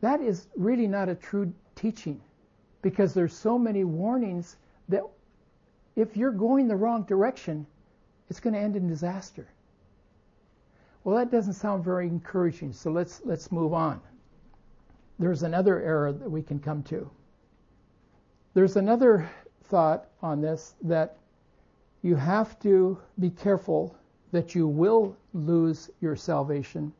that 0.00 0.20
is 0.20 0.48
really 0.56 0.88
not 0.88 1.08
a 1.08 1.14
true 1.14 1.52
teaching 1.76 2.20
because 2.82 3.14
there's 3.14 3.36
so 3.36 3.58
many 3.58 3.84
warnings 3.84 4.56
that 4.88 5.02
if 5.96 6.16
you're 6.16 6.32
going 6.32 6.68
the 6.68 6.76
wrong 6.76 7.02
direction, 7.04 7.66
it's 8.28 8.40
going 8.40 8.54
to 8.54 8.60
end 8.60 8.76
in 8.76 8.88
disaster. 8.88 9.46
Well, 11.04 11.16
that 11.16 11.30
doesn't 11.30 11.54
sound 11.54 11.84
very 11.84 12.06
encouraging, 12.06 12.72
so 12.72 12.90
let's 12.90 13.22
let's 13.24 13.50
move 13.50 13.72
on. 13.72 14.00
There's 15.18 15.42
another 15.42 15.80
error 15.80 16.12
that 16.12 16.30
we 16.30 16.42
can 16.42 16.58
come 16.58 16.82
to. 16.84 17.10
There's 18.54 18.76
another 18.76 19.28
thought 19.64 20.08
on 20.22 20.40
this 20.40 20.74
that 20.82 21.16
you 22.02 22.16
have 22.16 22.58
to 22.60 22.98
be 23.18 23.30
careful 23.30 23.94
that 24.32 24.54
you 24.54 24.66
will 24.66 25.16
lose 25.34 25.90
your 26.00 26.16
salvation. 26.16 26.92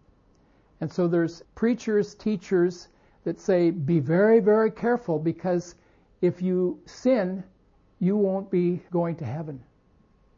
And 0.81 0.90
so 0.90 1.09
there's 1.09 1.43
preachers, 1.55 2.14
teachers 2.14 2.88
that 3.31 3.38
say, 3.38 3.71
be 3.71 4.01
very, 4.01 4.40
very 4.40 4.73
careful 4.73 5.16
because 5.16 5.77
if 6.21 6.43
you 6.43 6.81
sin, 6.85 7.45
you 8.01 8.16
won't 8.16 8.51
be 8.51 8.83
going 8.90 9.14
to 9.14 9.25
heaven. 9.25 9.62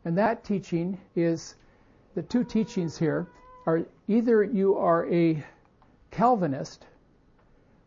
And 0.05 0.19
that 0.19 0.45
teaching 0.45 1.01
is 1.17 1.55
the 2.15 2.21
two 2.21 2.45
teachings 2.45 2.99
here 2.99 3.29
are 3.65 3.87
either 4.09 4.43
you 4.43 4.77
are 4.77 5.11
a 5.11 5.43
Calvinist 6.11 6.85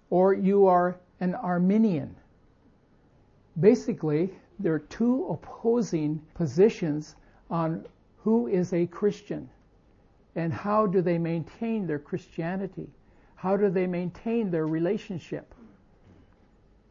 or 0.09 0.33
you 0.33 0.65
are 0.65 0.97
an 1.19 1.35
Arminian. 1.35 2.15
Basically, 3.59 4.31
there 4.57 4.73
are 4.73 4.79
two 4.79 5.27
opposing 5.27 6.19
positions 6.33 7.15
on 7.51 7.85
who 8.23 8.47
is 8.47 8.73
a 8.73 8.87
Christian 8.87 9.51
and 10.35 10.51
how 10.51 10.87
do 10.87 11.03
they 11.03 11.19
maintain 11.19 11.85
their 11.85 11.99
Christianity. 11.99 12.89
How 13.45 13.55
do 13.55 13.69
they 13.69 13.85
maintain 13.85 14.49
their 14.49 14.65
relationship? 14.65 15.53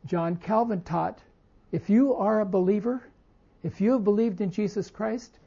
John 0.07 0.37
Calvin 0.37 0.83
taught 0.83 1.19
if 1.73 1.90
you 1.90 2.14
are 2.14 2.43
a 2.43 2.47
believer, 2.47 3.03
if 3.64 3.81
you 3.81 3.90
have 3.90 4.05
believed 4.05 4.40
in 4.40 4.53
Jesus 4.53 4.88
Christ, 4.88 5.40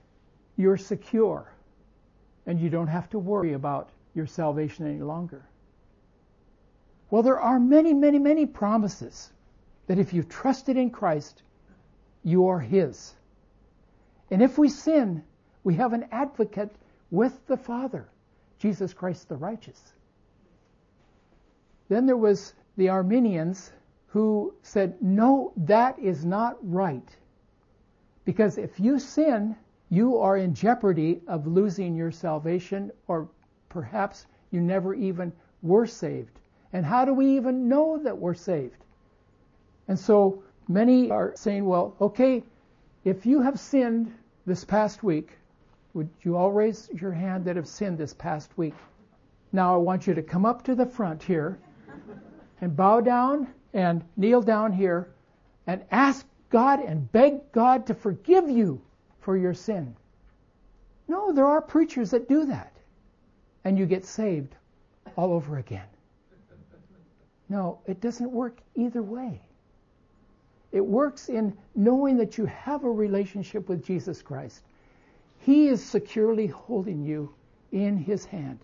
you're 0.57 0.75
secure 0.75 1.49
and 2.45 2.59
you 2.59 2.69
don't 2.69 2.87
have 2.87 3.09
to 3.11 3.19
worry 3.19 3.53
about 3.53 3.87
your 4.15 4.25
salvation 4.25 4.85
any 4.85 4.99
longer. 4.99 5.45
Well, 7.09 7.23
there 7.23 7.39
are 7.39 7.57
many, 7.57 7.93
many, 7.93 8.19
many 8.19 8.45
promises 8.45 9.31
that 9.85 9.99
if 9.99 10.13
you've 10.13 10.27
trusted 10.27 10.75
in 10.75 10.89
Christ, 10.89 11.41
you 12.25 12.47
are 12.49 12.59
His. 12.59 13.15
And 14.29 14.41
if 14.41 14.57
we 14.57 14.67
sin, 14.67 15.23
we 15.63 15.75
have 15.75 15.93
an 15.93 16.09
advocate 16.11 16.75
with 17.11 17.47
the 17.47 17.55
Father, 17.55 18.09
Jesus 18.59 18.93
Christ 18.93 19.29
the 19.29 19.37
righteous. 19.37 19.93
Then 21.89 22.05
there 22.05 22.17
was 22.17 22.53
the 22.75 22.89
Arminians 22.89 23.71
who 24.07 24.53
said, 24.61 24.95
no, 25.01 25.53
that 25.57 25.97
is 25.99 26.25
not 26.25 26.57
right. 26.61 27.15
Because 28.25 28.57
if 28.57 28.79
you 28.79 28.99
sin, 28.99 29.55
you 29.89 30.17
are 30.17 30.37
in 30.37 30.53
jeopardy 30.53 31.21
of 31.27 31.47
losing 31.47 31.95
your 31.95 32.11
salvation, 32.11 32.91
or 33.07 33.29
perhaps 33.69 34.27
you 34.51 34.59
never 34.59 34.93
even 34.93 35.31
were 35.61 35.85
saved. 35.85 36.39
And 36.73 36.85
how 36.85 37.05
do 37.05 37.13
we 37.13 37.37
even 37.37 37.69
know 37.69 37.97
that 38.03 38.17
we're 38.17 38.33
saved? 38.33 38.83
And 39.87 39.97
so 39.97 40.43
many 40.67 41.09
are 41.09 41.33
saying, 41.35 41.65
well, 41.65 41.95
okay, 42.01 42.43
if 43.05 43.25
you 43.25 43.41
have 43.41 43.59
sinned 43.59 44.13
this 44.45 44.65
past 44.65 45.03
week, 45.03 45.37
would 45.93 46.09
you 46.23 46.35
all 46.35 46.51
raise 46.51 46.89
your 46.93 47.13
hand 47.13 47.45
that 47.45 47.55
have 47.55 47.67
sinned 47.67 47.97
this 47.97 48.13
past 48.13 48.57
week? 48.57 48.75
Now 49.53 49.73
I 49.73 49.77
want 49.77 50.05
you 50.05 50.13
to 50.13 50.21
come 50.21 50.45
up 50.45 50.63
to 50.65 50.75
the 50.75 50.85
front 50.85 51.23
here 51.23 51.57
and 52.61 52.75
bow 52.75 53.01
down 53.01 53.47
and 53.73 54.03
kneel 54.15 54.41
down 54.41 54.71
here 54.71 55.09
and 55.67 55.83
ask 55.91 56.25
God 56.49 56.79
and 56.79 57.11
beg 57.11 57.51
God 57.51 57.85
to 57.87 57.93
forgive 57.93 58.49
you 58.49 58.81
for 59.19 59.37
your 59.37 59.53
sin. 59.53 59.95
No, 61.07 61.31
there 61.31 61.45
are 61.45 61.61
preachers 61.61 62.11
that 62.11 62.27
do 62.27 62.45
that. 62.45 62.73
And 63.63 63.77
you 63.77 63.85
get 63.85 64.05
saved 64.05 64.55
all 65.17 65.33
over 65.33 65.57
again. 65.57 65.87
No, 67.49 67.79
it 67.85 68.01
doesn't 68.01 68.31
work 68.31 68.59
either 68.75 69.01
way. 69.01 69.41
It 70.71 70.85
works 70.85 71.29
in 71.29 71.57
knowing 71.75 72.17
that 72.17 72.37
you 72.37 72.45
have 72.45 72.83
a 72.83 72.91
relationship 72.91 73.69
with 73.69 73.85
Jesus 73.85 74.21
Christ. 74.21 74.61
He 75.39 75.67
is 75.67 75.83
securely 75.83 76.47
holding 76.47 77.03
you 77.03 77.33
in 77.71 77.97
His 77.97 78.25
hand. 78.25 78.59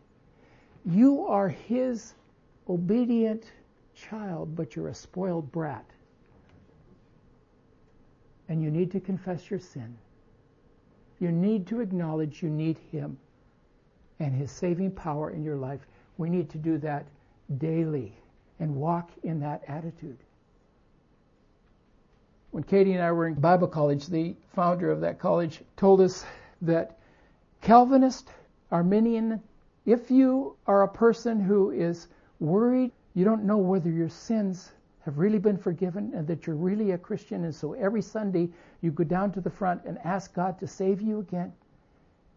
You 0.85 1.25
are 1.27 1.47
His 1.47 2.13
obedient 2.69 3.51
child, 3.95 4.55
but 4.55 4.75
you're 4.75 4.87
a 4.87 4.93
spoiled 4.93 5.51
brat. 5.51 5.85
And 8.49 8.61
you 8.61 8.69
need 8.69 8.91
to 8.91 8.99
confess 8.99 9.49
your 9.49 9.59
sin. 9.59 9.95
You 11.19 11.31
need 11.31 11.67
to 11.67 11.79
acknowledge 11.79 12.43
you 12.43 12.49
need 12.49 12.77
Him 12.91 13.17
and 14.19 14.33
His 14.33 14.51
saving 14.51 14.91
power 14.91 15.31
in 15.31 15.43
your 15.43 15.55
life. 15.55 15.81
We 16.17 16.29
need 16.29 16.49
to 16.51 16.57
do 16.57 16.77
that 16.79 17.05
daily 17.57 18.13
and 18.59 18.75
walk 18.75 19.11
in 19.23 19.39
that 19.39 19.63
attitude. 19.67 20.17
When 22.51 22.63
Katie 22.63 22.93
and 22.93 23.01
I 23.01 23.11
were 23.11 23.27
in 23.27 23.33
Bible 23.33 23.67
college, 23.67 24.07
the 24.07 24.35
founder 24.53 24.91
of 24.91 25.01
that 25.01 25.19
college 25.19 25.61
told 25.75 26.01
us 26.01 26.23
that 26.61 26.99
Calvinist, 27.61 28.29
Arminian, 28.71 29.41
if 29.85 30.11
you 30.11 30.55
are 30.67 30.83
a 30.83 30.87
person 30.87 31.39
who 31.39 31.71
is 31.71 32.07
worried, 32.43 32.91
you 33.15 33.23
don't 33.23 33.45
know 33.45 33.57
whether 33.57 33.89
your 33.89 34.09
sins 34.09 34.71
have 35.05 35.17
really 35.17 35.39
been 35.39 35.57
forgiven 35.57 36.11
and 36.13 36.27
that 36.27 36.45
you're 36.45 36.55
really 36.55 36.91
a 36.91 36.97
Christian, 36.97 37.43
and 37.45 37.55
so 37.55 37.73
every 37.73 38.01
Sunday 38.01 38.49
you 38.81 38.91
go 38.91 39.03
down 39.03 39.31
to 39.31 39.41
the 39.41 39.49
front 39.49 39.83
and 39.85 39.97
ask 40.03 40.33
God 40.33 40.59
to 40.59 40.67
save 40.67 41.01
you 41.01 41.19
again. 41.19 41.53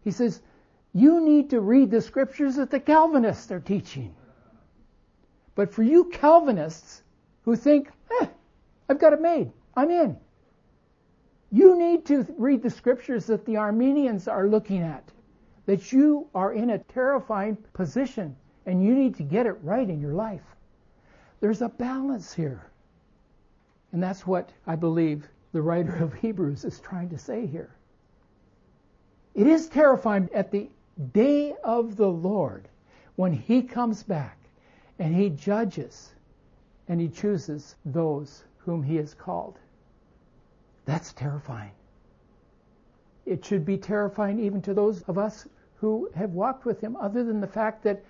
He 0.03 0.11
says, 0.11 0.41
You 0.93 1.21
need 1.21 1.49
to 1.51 1.61
read 1.61 1.91
the 1.91 2.01
scriptures 2.01 2.55
that 2.55 2.71
the 2.71 2.79
Calvinists 2.79 3.51
are 3.51 3.59
teaching. 3.59 4.15
But 5.55 5.73
for 5.73 5.83
you 5.83 6.05
Calvinists 6.05 7.03
who 7.43 7.55
think, 7.55 7.91
eh, 8.21 8.27
I've 8.89 8.99
got 8.99 9.13
it 9.13 9.21
made, 9.21 9.51
I'm 9.75 9.91
in. 9.91 10.17
You 11.51 11.77
need 11.77 12.05
to 12.07 12.25
read 12.37 12.61
the 12.61 12.69
scriptures 12.69 13.25
that 13.27 13.45
the 13.45 13.57
Arminians 13.57 14.27
are 14.27 14.47
looking 14.47 14.81
at. 14.81 15.11
That 15.65 15.91
you 15.91 16.27
are 16.35 16.53
in 16.53 16.69
a 16.69 16.79
terrifying 16.79 17.57
position 17.73 18.35
and 18.67 18.83
you 18.83 18.93
need 18.93 19.15
to 19.15 19.23
get 19.23 19.45
it 19.45 19.57
right 19.63 19.89
in 19.89 20.01
your 20.01 20.13
life. 20.13 20.43
There's 21.39 21.61
a 21.61 21.69
balance 21.69 22.33
here. 22.33 22.69
And 23.93 24.03
that's 24.03 24.27
what 24.27 24.51
I 24.67 24.75
believe 24.75 25.27
the 25.53 25.61
writer 25.61 25.95
of 25.95 26.13
Hebrews 26.13 26.65
is 26.65 26.79
trying 26.81 27.09
to 27.09 27.17
say 27.17 27.47
here. 27.47 27.73
It 29.33 29.47
is 29.47 29.69
terrifying 29.69 30.29
at 30.33 30.51
the 30.51 30.69
day 31.13 31.55
of 31.63 31.95
the 31.95 32.09
Lord 32.09 32.67
when 33.15 33.31
he 33.31 33.61
comes 33.61 34.03
back 34.03 34.37
and 34.99 35.15
he 35.15 35.29
judges 35.29 36.13
and 36.89 36.99
he 36.99 37.07
chooses 37.07 37.75
those 37.85 38.43
whom 38.57 38.83
he 38.83 38.97
has 38.97 39.13
called. 39.13 39.57
That's 40.85 41.13
terrifying. 41.13 41.71
It 43.25 43.45
should 43.45 43.65
be 43.65 43.77
terrifying 43.77 44.39
even 44.39 44.61
to 44.63 44.73
those 44.73 45.03
of 45.03 45.17
us 45.17 45.47
who 45.75 46.09
have 46.15 46.31
walked 46.31 46.65
with 46.65 46.81
him, 46.81 46.97
other 46.97 47.23
than 47.23 47.39
the 47.39 47.47
fact 47.47 47.83
that 47.83 48.03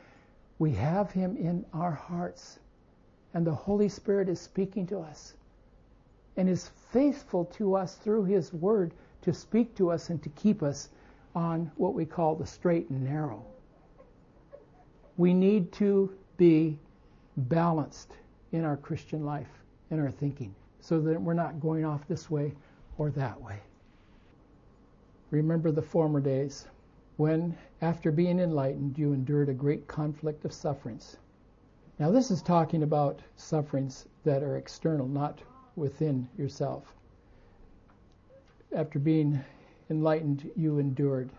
we 0.60 0.72
have 0.72 1.12
him 1.12 1.38
in 1.38 1.66
our 1.74 1.92
hearts 1.92 2.60
and 3.34 3.46
the 3.46 3.54
Holy 3.54 3.90
Spirit 3.90 4.30
is 4.30 4.40
speaking 4.40 4.88
to 4.88 5.00
us 5.00 5.36
and 6.38 6.48
is 6.48 6.70
faithful 6.92 7.46
to 7.46 7.76
us 7.76 7.96
through 7.96 8.24
His 8.24 8.54
Word 8.54 8.94
to 9.22 9.34
speak 9.34 9.76
to 9.76 9.92
us 9.92 10.10
and 10.10 10.22
to 10.24 10.30
keep 10.30 10.64
us 10.64 10.90
on 11.36 11.72
what 11.76 11.94
we 11.94 12.06
call 12.06 12.36
the 12.36 12.46
straight 12.46 12.90
and 12.90 13.04
narrow. 13.04 13.44
We 15.18 15.34
need 15.34 15.72
to 15.74 16.12
be 16.38 16.78
balanced 17.36 18.14
in 18.52 18.64
our 18.64 18.78
Christian 18.78 19.26
life, 19.26 19.50
in 19.92 20.00
our 20.00 20.12
thinking, 20.12 20.56
so 20.80 21.00
that 21.02 21.22
we're 21.22 21.34
not 21.34 21.60
going 21.60 21.86
off 21.86 22.08
this 22.08 22.30
way 22.32 22.54
or 22.98 23.12
that 23.12 23.40
way. 23.42 23.60
Remember 25.32 25.72
the 25.72 25.82
former 25.82 26.20
days 26.22 26.68
when, 27.18 27.58
after 27.82 28.12
being 28.12 28.40
enlightened, 28.40 28.98
you 28.98 29.14
endured 29.14 29.50
a 29.50 29.54
great 29.54 29.88
conflict 29.88 30.46
of 30.46 30.54
sufferings 30.54 31.18
now, 32.00 32.12
this 32.12 32.30
is 32.30 32.44
talking 32.44 32.84
about 32.84 33.24
sufferings 33.38 34.06
that 34.24 34.44
are 34.44 34.56
external, 34.56 35.08
not 35.08 35.42
within 35.76 36.30
yourself. 36.38 36.94
After 38.72 39.00
being 39.00 39.44
enlightened, 39.90 40.52
you 40.56 40.78
endured. 40.78 41.32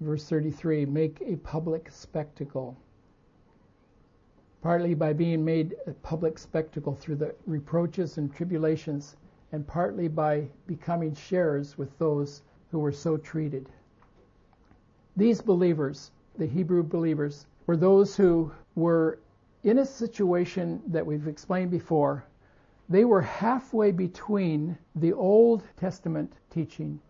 Verse 0.00 0.28
33 0.28 0.84
make 0.86 1.22
a 1.24 1.36
public 1.36 1.92
spectacle. 1.92 2.76
Partly 4.62 4.94
by 4.94 5.12
being 5.12 5.44
made 5.44 5.76
a 5.86 5.92
public 5.92 6.40
spectacle 6.40 6.96
through 6.96 7.16
the 7.16 7.36
reproaches 7.46 8.18
and 8.18 8.34
tribulations, 8.34 9.14
and 9.52 9.64
partly 9.64 10.08
by 10.08 10.48
becoming 10.66 11.14
sharers 11.14 11.78
with 11.78 11.96
those 11.98 12.42
who 12.72 12.80
were 12.80 12.90
so 12.90 13.16
treated. 13.16 13.68
These 15.16 15.40
believers, 15.40 16.10
the 16.36 16.46
Hebrew 16.46 16.82
believers, 16.82 17.46
were 17.66 17.76
those 17.76 18.16
who 18.16 18.52
were 18.74 19.18
in 19.64 19.78
a 19.78 19.86
situation 19.86 20.82
that 20.88 21.06
we've 21.06 21.26
explained 21.26 21.70
before, 21.70 22.24
they 22.88 23.04
were 23.04 23.22
halfway 23.22 23.90
between 23.90 24.76
the 24.94 25.12
Old 25.12 25.64
Testament 25.76 26.32
teaching 26.50 27.00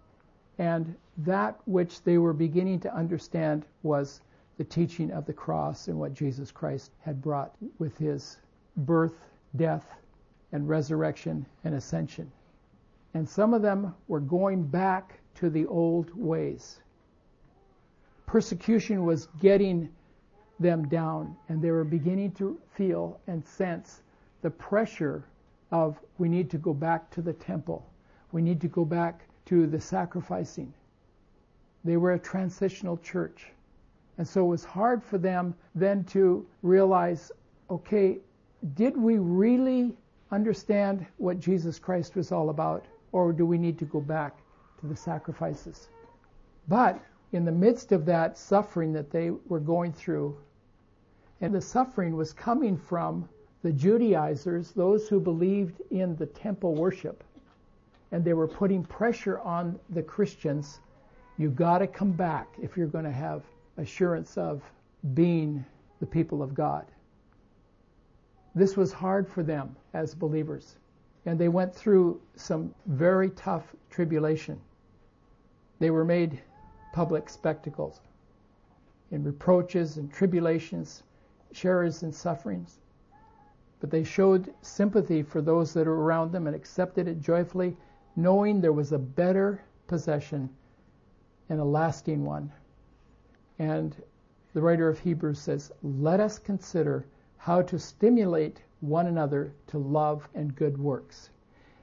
and 0.58 0.94
that 1.18 1.58
which 1.66 2.02
they 2.02 2.18
were 2.18 2.32
beginning 2.32 2.80
to 2.80 2.94
understand 2.94 3.66
was 3.82 4.22
the 4.56 4.64
teaching 4.64 5.10
of 5.10 5.26
the 5.26 5.32
cross 5.32 5.88
and 5.88 5.98
what 5.98 6.14
Jesus 6.14 6.50
Christ 6.50 6.92
had 7.00 7.20
brought 7.20 7.54
with 7.78 7.98
his 7.98 8.38
birth, 8.78 9.28
death, 9.56 9.86
and 10.52 10.68
resurrection 10.68 11.44
and 11.64 11.74
ascension. 11.74 12.30
And 13.14 13.28
some 13.28 13.52
of 13.52 13.62
them 13.62 13.94
were 14.08 14.20
going 14.20 14.62
back 14.62 15.18
to 15.34 15.50
the 15.50 15.66
old 15.66 16.14
ways. 16.14 16.80
Persecution 18.26 19.04
was 19.04 19.28
getting 19.40 19.88
them 20.58 20.88
down, 20.88 21.36
and 21.48 21.62
they 21.62 21.70
were 21.70 21.84
beginning 21.84 22.32
to 22.32 22.58
feel 22.74 23.20
and 23.26 23.44
sense 23.46 24.02
the 24.42 24.50
pressure 24.50 25.24
of 25.70 25.98
we 26.18 26.28
need 26.28 26.50
to 26.50 26.58
go 26.58 26.74
back 26.74 27.10
to 27.10 27.22
the 27.22 27.32
temple. 27.32 27.86
We 28.32 28.42
need 28.42 28.60
to 28.60 28.68
go 28.68 28.84
back 28.84 29.22
to 29.46 29.66
the 29.66 29.80
sacrificing. 29.80 30.72
They 31.84 31.96
were 31.96 32.14
a 32.14 32.18
transitional 32.18 32.96
church. 32.98 33.46
And 34.18 34.26
so 34.26 34.44
it 34.44 34.48
was 34.48 34.64
hard 34.64 35.02
for 35.04 35.18
them 35.18 35.54
then 35.74 36.04
to 36.04 36.46
realize 36.62 37.32
okay, 37.68 38.18
did 38.74 38.96
we 38.96 39.18
really 39.18 39.92
understand 40.30 41.04
what 41.18 41.40
Jesus 41.40 41.78
Christ 41.78 42.14
was 42.14 42.30
all 42.32 42.50
about, 42.50 42.86
or 43.12 43.32
do 43.32 43.44
we 43.44 43.58
need 43.58 43.78
to 43.78 43.84
go 43.84 44.00
back 44.00 44.36
to 44.80 44.86
the 44.86 44.96
sacrifices? 44.96 45.88
But 46.68 47.00
in 47.32 47.44
the 47.44 47.52
midst 47.52 47.92
of 47.92 48.04
that 48.06 48.38
suffering 48.38 48.92
that 48.92 49.10
they 49.10 49.30
were 49.30 49.60
going 49.60 49.92
through, 49.92 50.36
and 51.40 51.54
the 51.54 51.60
suffering 51.60 52.16
was 52.16 52.32
coming 52.32 52.76
from 52.76 53.28
the 53.62 53.72
Judaizers, 53.72 54.70
those 54.70 55.08
who 55.08 55.18
believed 55.18 55.80
in 55.90 56.16
the 56.16 56.26
temple 56.26 56.74
worship. 56.74 57.24
And 58.12 58.24
they 58.24 58.32
were 58.32 58.46
putting 58.46 58.84
pressure 58.84 59.40
on 59.40 59.78
the 59.90 60.02
Christians. 60.02 60.80
You 61.36 61.50
got 61.50 61.78
to 61.78 61.86
come 61.86 62.12
back 62.12 62.48
if 62.62 62.76
you're 62.76 62.86
going 62.86 63.04
to 63.04 63.10
have 63.10 63.42
assurance 63.76 64.38
of 64.38 64.62
being 65.14 65.64
the 66.00 66.06
people 66.06 66.42
of 66.42 66.54
God. 66.54 66.86
This 68.54 68.76
was 68.76 68.92
hard 68.92 69.28
for 69.28 69.42
them 69.42 69.76
as 69.92 70.14
believers. 70.14 70.76
And 71.26 71.38
they 71.38 71.48
went 71.48 71.74
through 71.74 72.20
some 72.36 72.72
very 72.86 73.30
tough 73.30 73.64
tribulation. 73.90 74.60
They 75.80 75.90
were 75.90 76.04
made 76.04 76.40
public 76.96 77.28
spectacles 77.28 78.00
in 79.10 79.22
reproaches 79.22 79.98
and 79.98 80.10
tribulations 80.10 81.02
sharers 81.52 82.02
in 82.02 82.10
sufferings. 82.10 82.78
But 83.80 83.90
they 83.90 84.02
showed 84.02 84.54
sympathy 84.62 85.22
for 85.22 85.42
those 85.42 85.74
that 85.74 85.86
were 85.86 86.02
around 86.02 86.32
them 86.32 86.46
and 86.46 86.56
accepted 86.56 87.06
it 87.06 87.20
joyfully, 87.20 87.76
knowing 88.16 88.62
there 88.62 88.72
was 88.72 88.92
a 88.92 88.98
better 88.98 89.60
possession 89.86 90.48
and 91.50 91.60
a 91.60 91.64
lasting 91.64 92.24
one. 92.24 92.50
And 93.58 93.94
the 94.54 94.62
writer 94.62 94.88
of 94.88 94.98
Hebrews 94.98 95.38
says, 95.38 95.70
Let 95.82 96.18
us 96.18 96.38
consider 96.38 97.04
how 97.36 97.60
to 97.60 97.78
stimulate 97.78 98.62
one 98.80 99.06
another 99.06 99.52
to 99.66 99.76
love 99.76 100.26
and 100.34 100.56
good 100.56 100.78
works. 100.78 101.28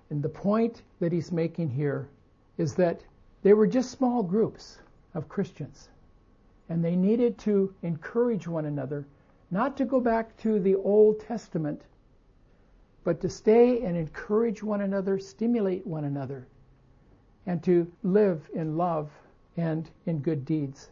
And 0.10 0.23
the 0.23 0.30
point 0.30 0.82
that 0.99 1.12
he's 1.12 1.32
making 1.32 1.69
here 1.69 2.10
is 2.58 2.73
that 2.78 3.04
they 3.43 3.54
were 3.54 3.67
just 3.67 3.91
small 3.91 4.23
groups 4.23 4.80
of 5.13 5.30
Christians, 5.30 5.89
and 6.69 6.84
they 6.84 6.95
needed 6.95 7.38
to 7.39 7.73
encourage 7.82 8.47
one 8.47 8.65
another 8.65 9.06
not 9.52 9.78
to 9.78 9.86
go 9.86 9.99
back 9.99 10.36
to 10.38 10.60
the 10.60 10.76
Old 10.76 11.19
Testament, 11.19 11.84
but 13.04 13.21
to 13.21 13.30
stay 13.30 13.84
and 13.84 13.95
encourage 13.95 14.63
one 14.63 14.82
another, 14.82 15.19
stimulate 15.19 15.86
one 15.86 16.06
another, 16.06 16.47
and 17.45 17.62
to 17.63 17.91
live 18.02 18.49
in 18.54 18.78
love 18.78 19.12
and 19.56 19.89
in 20.06 20.19
good 20.19 20.45
deeds. 20.45 20.89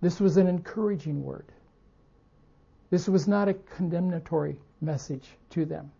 This 0.00 0.20
was 0.20 0.36
an 0.36 0.46
encouraging 0.46 1.24
word. 1.24 1.46
This 2.90 3.08
was 3.08 3.26
not 3.26 3.48
a 3.48 3.54
condemnatory 3.54 4.58
message 4.80 5.28
to 5.50 5.64
them. 5.64 5.90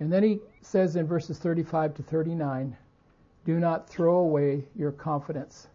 And 0.00 0.12
then 0.12 0.22
he 0.22 0.40
says 0.62 0.96
in 0.96 1.06
verses 1.06 1.38
35 1.38 1.94
to 1.94 2.02
39, 2.02 2.76
do 3.44 3.60
not 3.60 3.88
throw 3.88 4.16
away 4.16 4.64
your 4.74 4.92
confidence. 4.92 5.68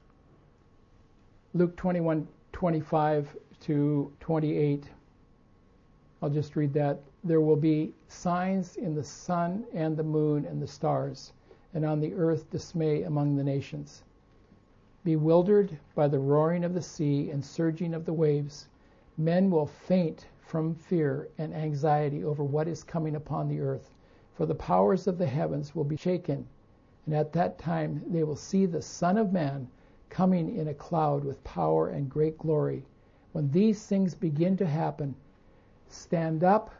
Luke 1.53 1.75
21 1.75 2.27
25 2.51 3.37
to 3.61 4.11
28. 4.19 4.89
I'll 6.21 6.29
just 6.29 6.55
read 6.55 6.73
that. 6.73 6.99
There 7.23 7.41
will 7.41 7.55
be 7.55 7.93
signs 8.07 8.75
in 8.75 8.95
the 8.95 9.03
sun 9.03 9.65
and 9.73 9.95
the 9.95 10.03
moon 10.03 10.45
and 10.45 10.61
the 10.61 10.67
stars, 10.67 11.33
and 11.73 11.85
on 11.85 11.99
the 11.99 12.13
earth 12.15 12.49
dismay 12.49 13.03
among 13.03 13.35
the 13.35 13.43
nations. 13.43 14.03
Bewildered 15.03 15.77
by 15.95 16.07
the 16.07 16.19
roaring 16.19 16.63
of 16.63 16.73
the 16.73 16.81
sea 16.81 17.29
and 17.29 17.43
surging 17.43 17.93
of 17.93 18.05
the 18.05 18.13
waves, 18.13 18.67
men 19.17 19.49
will 19.49 19.65
faint 19.65 20.27
from 20.39 20.73
fear 20.73 21.29
and 21.37 21.53
anxiety 21.53 22.23
over 22.23 22.43
what 22.43 22.67
is 22.67 22.83
coming 22.83 23.15
upon 23.15 23.47
the 23.47 23.61
earth, 23.61 23.93
for 24.33 24.45
the 24.45 24.55
powers 24.55 25.07
of 25.07 25.17
the 25.17 25.27
heavens 25.27 25.75
will 25.75 25.83
be 25.83 25.95
shaken, 25.95 26.47
and 27.05 27.15
at 27.15 27.33
that 27.33 27.57
time 27.57 28.03
they 28.07 28.23
will 28.23 28.35
see 28.35 28.65
the 28.65 28.81
Son 28.81 29.17
of 29.17 29.33
Man 29.33 29.67
coming 30.09 30.55
in 30.55 30.67
a 30.67 30.73
cloud 30.73 31.23
with 31.23 31.43
power 31.43 31.89
and 31.89 32.09
great 32.09 32.37
glory. 32.37 32.85
When 33.31 33.51
these 33.51 33.85
things 33.85 34.15
begin 34.15 34.57
to 34.57 34.65
happen, 34.65 35.15
stand 35.87 36.43
up, 36.43 36.71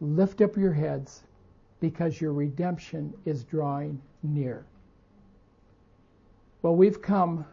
lift 0.00 0.40
up 0.40 0.56
your 0.56 0.72
heads, 0.72 1.24
because 1.80 2.20
your 2.20 2.32
redemption 2.32 3.14
is 3.24 3.44
drawing 3.44 4.00
near. 4.22 4.66
Well, 6.62 6.74
we've 6.76 7.00
come 7.00 7.44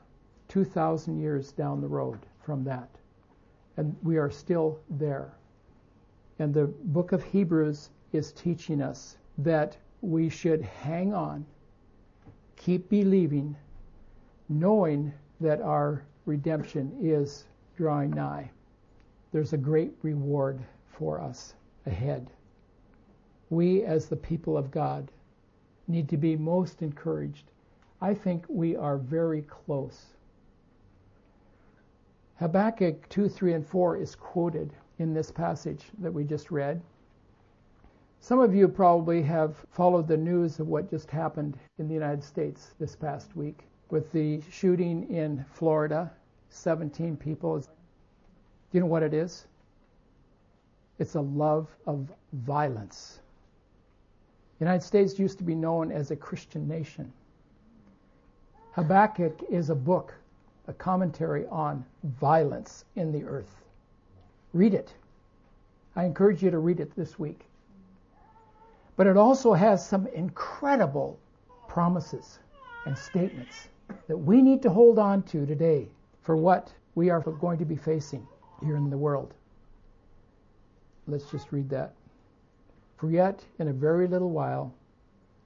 2,000 0.47 1.19
years 1.19 1.51
down 1.51 1.79
the 1.79 1.87
road 1.87 2.19
from 2.41 2.63
that, 2.63 2.89
and 3.77 3.95
we 4.03 4.17
are 4.17 4.31
still 4.31 4.79
there. 4.89 5.33
And 6.39 6.53
the 6.53 6.67
book 6.67 7.11
of 7.11 7.23
Hebrews 7.23 7.89
is 8.13 8.31
teaching 8.31 8.81
us 8.81 9.17
that 9.37 9.77
we 10.01 10.29
should 10.29 10.61
hang 10.61 11.13
on, 11.13 11.45
keep 12.55 12.89
believing, 12.89 13.55
knowing 14.49 15.13
that 15.41 15.61
our 15.61 16.03
redemption 16.25 16.95
is 17.01 17.45
drawing 17.77 18.11
nigh. 18.11 18.49
There's 19.31 19.53
a 19.53 19.57
great 19.57 19.93
reward 20.01 20.63
for 20.87 21.19
us 21.19 21.55
ahead. 21.85 22.29
We, 23.49 23.83
as 23.83 24.07
the 24.07 24.15
people 24.15 24.57
of 24.57 24.71
God, 24.71 25.11
need 25.87 26.09
to 26.09 26.17
be 26.17 26.35
most 26.35 26.81
encouraged. 26.81 27.51
I 28.01 28.13
think 28.13 28.45
we 28.47 28.75
are 28.75 28.97
very 28.97 29.43
close. 29.43 30.05
Habakkuk 32.39 33.07
2, 33.09 33.29
3, 33.29 33.53
and 33.53 33.67
4 33.67 33.97
is 33.97 34.15
quoted 34.15 34.73
in 34.99 35.13
this 35.13 35.31
passage 35.31 35.85
that 35.99 36.13
we 36.13 36.23
just 36.23 36.51
read. 36.51 36.81
Some 38.25 38.39
of 38.39 38.55
you 38.55 38.67
probably 38.67 39.21
have 39.21 39.55
followed 39.69 40.07
the 40.07 40.17
news 40.17 40.59
of 40.59 40.67
what 40.67 40.89
just 40.89 41.11
happened 41.11 41.59
in 41.77 41.88
the 41.88 41.93
United 41.93 42.23
States 42.23 42.73
this 42.79 42.95
past 42.95 43.35
week 43.35 43.59
with 43.91 44.11
the 44.11 44.41
shooting 44.49 45.07
in 45.11 45.45
Florida, 45.51 46.11
17 46.49 47.17
people. 47.17 47.59
Do 47.59 47.67
you 48.71 48.79
know 48.79 48.88
what 48.88 49.03
it 49.03 49.13
is? 49.13 49.45
It's 50.97 51.13
a 51.13 51.21
love 51.21 51.67
of 51.85 52.11
violence. 52.33 53.19
The 54.57 54.65
United 54.65 54.83
States 54.83 55.19
used 55.19 55.38
to 55.38 55.43
be 55.43 55.53
known 55.53 55.91
as 55.91 56.09
a 56.09 56.15
Christian 56.15 56.67
nation. 56.67 57.13
Habakkuk 58.71 59.39
is 59.51 59.69
a 59.69 59.75
book, 59.75 60.15
a 60.67 60.73
commentary 60.73 61.45
on 61.49 61.85
violence 62.03 62.85
in 62.95 63.11
the 63.11 63.23
earth. 63.23 63.61
Read 64.51 64.73
it. 64.73 64.95
I 65.95 66.05
encourage 66.05 66.41
you 66.41 66.49
to 66.49 66.57
read 66.57 66.79
it 66.79 66.95
this 66.95 67.19
week. 67.19 67.45
But 68.95 69.08
it 69.08 69.17
also 69.17 69.53
has 69.53 69.86
some 69.86 70.08
incredible 70.08 71.19
promises 71.67 72.39
and 72.86 72.97
statements 72.97 73.67
that 74.08 74.17
we 74.17 74.41
need 74.41 74.62
to 74.62 74.69
hold 74.69 74.97
on 74.97 75.23
to 75.23 75.45
today 75.45 75.89
for 76.21 76.38
what 76.38 76.73
we 76.95 77.10
are 77.10 77.19
going 77.19 77.58
to 77.58 77.65
be 77.65 77.75
facing 77.75 78.25
here 78.63 78.77
in 78.77 78.89
the 78.89 78.97
world. 78.97 79.34
Let's 81.08 81.29
just 81.29 81.51
read 81.51 81.69
that. 81.69 81.93
For 82.97 83.12
yet 83.12 83.43
in 83.60 83.67
a 83.67 83.73
very 83.73 84.08
little 84.08 84.31
while, 84.31 84.73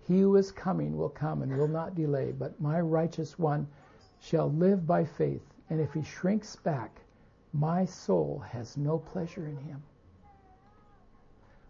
he 0.08 0.20
who 0.22 0.36
is 0.36 0.52
coming 0.52 0.98
will 0.98 1.10
come 1.10 1.42
and 1.42 1.58
will 1.58 1.68
not 1.68 1.96
delay, 1.96 2.32
but 2.32 2.60
my 2.62 2.80
righteous 2.80 3.38
one 3.38 3.68
shall 4.22 4.52
live 4.52 4.86
by 4.86 5.06
faith, 5.06 5.44
and 5.70 5.82
if 5.82 5.94
he 5.94 6.04
shrinks 6.04 6.56
back, 6.56 7.02
my 7.54 7.86
soul 7.86 8.40
has 8.52 8.78
no 8.78 9.00
pleasure 9.00 9.48
in 9.48 9.58
him. 9.58 9.82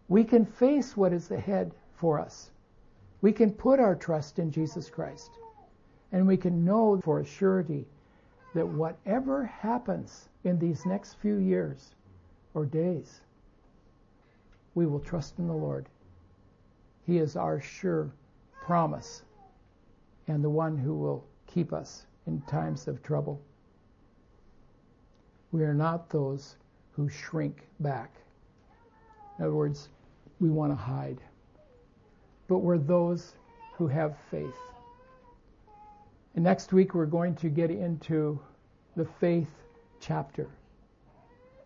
We 0.10 0.24
can 0.24 0.43
face 0.43 0.98
what 0.98 1.13
is 1.13 1.30
ahead 1.30 1.72
for 1.93 2.19
us. 2.19 2.50
We 3.22 3.32
can 3.32 3.52
put 3.52 3.80
our 3.80 3.95
trust 3.95 4.39
in 4.39 4.52
Jesus 4.52 4.89
Christ. 4.89 5.30
And 6.12 6.26
we 6.26 6.36
can 6.36 6.65
know 6.65 7.00
for 7.04 7.19
a 7.19 7.26
surety 7.26 7.86
that 8.56 8.67
whatever 8.67 9.45
happens 9.45 10.28
in 10.43 10.58
these 10.58 10.86
next 10.88 11.13
few 11.15 11.36
years 11.36 11.93
or 12.56 12.65
days, 12.65 13.22
we 14.74 14.88
will 14.88 15.00
trust 15.00 15.38
in 15.38 15.45
the 15.45 15.54
Lord. 15.54 15.88
He 17.06 17.19
is 17.19 17.36
our 17.36 17.62
sure 17.62 18.12
promise 18.63 19.22
and 20.28 20.43
the 20.43 20.50
one 20.50 20.78
who 20.78 20.95
will 20.95 21.24
keep 21.45 21.72
us 21.72 22.08
in 22.26 22.41
times 22.41 22.88
of 22.88 23.04
trouble. 23.04 23.39
We 25.52 25.63
are 25.63 25.74
not 25.74 26.10
those 26.10 26.56
who 26.91 27.10
shrink 27.10 27.67
back. 27.80 28.12
In 29.38 29.45
other 29.45 29.56
words, 29.56 29.89
we 30.39 30.49
want 30.49 30.71
to 30.71 30.75
hide. 30.75 31.19
But 32.47 32.60
we're 32.60 32.78
those 32.78 33.34
who 33.78 33.88
have 33.88 34.15
faith. 34.32 34.56
And 36.36 36.43
next 36.43 36.73
week 36.73 36.93
we're 36.93 37.06
going 37.06 37.36
to 37.36 37.49
get 37.49 37.71
into 37.71 38.39
the 38.95 39.06
faith 39.06 39.49
chapter. 39.99 40.47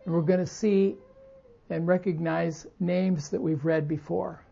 And 0.04 0.14
we're 0.14 0.22
going 0.22 0.40
to 0.40 0.46
see 0.46 0.96
and 1.70 1.86
recognize 1.86 2.66
names 2.80 3.30
that 3.30 3.40
we've 3.40 3.64
read 3.64 3.88
before 3.88 4.42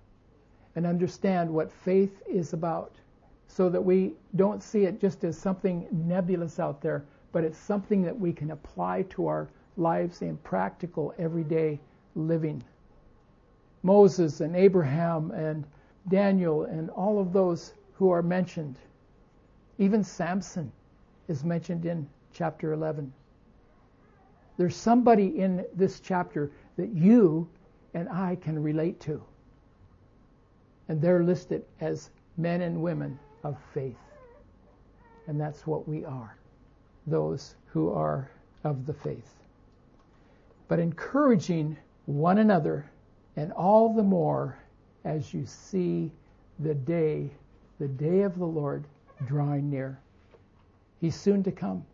and 0.74 0.86
understand 0.86 1.50
what 1.50 1.70
faith 1.70 2.22
is 2.26 2.52
about 2.52 2.92
so 3.48 3.68
that 3.68 3.84
we 3.84 4.14
don't 4.34 4.62
see 4.62 4.84
it 4.84 5.00
just 5.00 5.24
as 5.24 5.36
something 5.36 5.86
nebulous 5.92 6.58
out 6.58 6.80
there, 6.80 7.04
but 7.32 7.44
it's 7.44 7.58
something 7.58 8.02
that 8.02 8.18
we 8.18 8.32
can 8.32 8.50
apply 8.52 9.02
to 9.10 9.26
our 9.26 9.48
lives 9.76 10.22
in 10.22 10.36
practical, 10.38 11.14
everyday 11.18 11.78
living. 12.14 12.62
Moses 13.82 14.40
and 14.40 14.54
Abraham 14.54 15.30
and 15.32 15.64
Daniel 16.08 16.64
and 16.64 16.90
all 16.90 17.20
of 17.20 17.32
those 17.32 17.74
who 17.94 18.10
are 18.10 18.22
mentioned. 18.22 18.76
Even 19.78 20.02
Samson 20.04 20.70
is 21.28 21.44
mentioned 21.44 21.86
in 21.86 22.08
chapter 22.32 22.72
11. 22.72 23.12
There's 24.56 24.76
somebody 24.76 25.38
in 25.38 25.64
this 25.74 26.00
chapter 26.00 26.50
that 26.76 26.90
you 26.90 27.48
and 27.94 28.08
I 28.08 28.36
can 28.36 28.62
relate 28.62 29.00
to. 29.00 29.22
And 30.88 31.00
they're 31.00 31.22
listed 31.22 31.64
as 31.80 32.10
men 32.36 32.62
and 32.62 32.82
women 32.82 33.18
of 33.44 33.56
faith. 33.72 33.98
And 35.26 35.40
that's 35.40 35.66
what 35.66 35.88
we 35.88 36.04
are 36.04 36.36
those 37.06 37.56
who 37.66 37.90
are 37.90 38.30
of 38.62 38.86
the 38.86 38.92
faith. 38.92 39.34
But 40.68 40.78
encouraging 40.78 41.76
one 42.06 42.38
another, 42.38 42.88
and 43.36 43.52
all 43.52 43.94
the 43.94 44.02
more 44.02 44.56
as 45.04 45.32
you 45.32 45.46
see 45.46 46.10
the 46.58 46.74
day, 46.74 47.30
the 47.78 47.88
day 47.88 48.22
of 48.22 48.38
the 48.38 48.46
Lord 48.46 48.84
drawing 49.26 49.70
near. 49.70 49.98
He's 51.00 51.16
soon 51.16 51.42
to 51.44 51.52
come. 51.52 51.84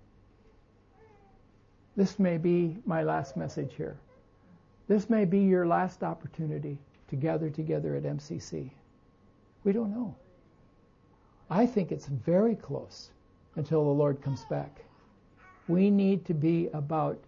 This 1.97 2.19
may 2.19 2.39
be 2.39 2.77
my 2.85 3.03
last 3.03 3.37
message 3.37 3.75
here. 3.75 3.97
This 4.87 5.11
may 5.11 5.25
be 5.25 5.41
your 5.41 5.67
last 5.67 6.03
opportunity 6.03 6.79
to 7.09 7.17
gather 7.17 7.51
together 7.51 7.97
at 7.97 8.05
MCC. 8.05 8.71
We 9.65 9.73
don't 9.73 9.91
know. 9.91 10.15
I 11.51 11.67
think 11.67 11.91
it's 11.91 12.07
very 12.07 12.55
close 12.55 13.11
until 13.57 13.85
the 13.85 13.91
Lord 13.91 14.21
comes 14.23 14.45
back. 14.45 14.85
We 15.67 15.91
need 15.91 16.25
to 16.27 16.35
be 16.35 16.69
about 16.73 17.19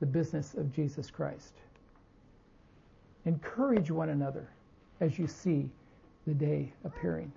the 0.00 0.06
business 0.06 0.54
of 0.54 0.72
Jesus 0.74 1.10
Christ. 1.10 1.54
Encourage 3.24 3.90
one 3.90 4.08
another 4.08 4.48
as 5.00 5.18
you 5.18 5.26
see 5.26 5.70
the 6.26 6.34
day 6.34 6.72
appearing. 6.84 7.32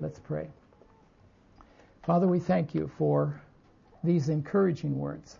Let's 0.00 0.18
pray. 0.18 0.48
Father, 2.04 2.26
we 2.26 2.38
thank 2.38 2.74
you 2.74 2.90
for 2.96 3.40
these 4.04 4.28
encouraging 4.28 4.98
words. 4.98 5.38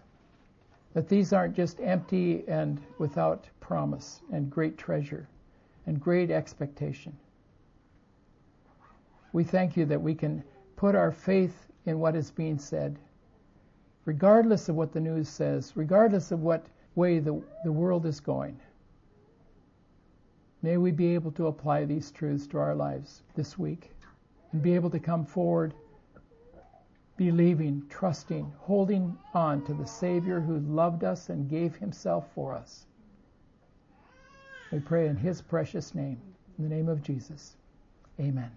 That 0.94 1.08
these 1.08 1.32
aren't 1.32 1.54
just 1.54 1.80
empty 1.80 2.44
and 2.48 2.80
without 2.98 3.48
promise 3.60 4.20
and 4.32 4.50
great 4.50 4.76
treasure 4.76 5.28
and 5.86 6.00
great 6.00 6.30
expectation. 6.30 7.16
We 9.32 9.44
thank 9.44 9.76
you 9.76 9.84
that 9.86 10.02
we 10.02 10.14
can 10.14 10.42
put 10.76 10.94
our 10.94 11.12
faith 11.12 11.66
in 11.86 11.98
what 11.98 12.16
is 12.16 12.30
being 12.30 12.58
said, 12.58 12.98
regardless 14.04 14.68
of 14.68 14.76
what 14.76 14.92
the 14.92 15.00
news 15.00 15.28
says, 15.28 15.72
regardless 15.74 16.32
of 16.32 16.42
what 16.42 16.66
way 16.94 17.18
the, 17.18 17.40
the 17.64 17.72
world 17.72 18.04
is 18.04 18.20
going. 18.20 18.58
May 20.62 20.76
we 20.76 20.90
be 20.90 21.14
able 21.14 21.30
to 21.32 21.46
apply 21.46 21.84
these 21.84 22.10
truths 22.10 22.46
to 22.48 22.58
our 22.58 22.74
lives 22.74 23.22
this 23.34 23.58
week 23.58 23.92
and 24.52 24.62
be 24.62 24.74
able 24.74 24.90
to 24.90 24.98
come 24.98 25.24
forward 25.24 25.74
believing, 27.18 27.82
trusting, 27.90 28.50
holding 28.60 29.18
on 29.34 29.62
to 29.64 29.74
the 29.74 29.86
Savior 29.86 30.40
who 30.40 30.60
loved 30.60 31.04
us 31.04 31.28
and 31.28 31.50
gave 31.50 31.76
himself 31.76 32.32
for 32.32 32.54
us. 32.54 32.86
We 34.70 34.78
pray 34.78 35.08
in 35.08 35.16
his 35.16 35.42
precious 35.42 35.94
name. 35.94 36.20
In 36.56 36.68
the 36.68 36.74
name 36.74 36.88
of 36.88 37.02
Jesus. 37.02 37.56
Amen. 38.20 38.50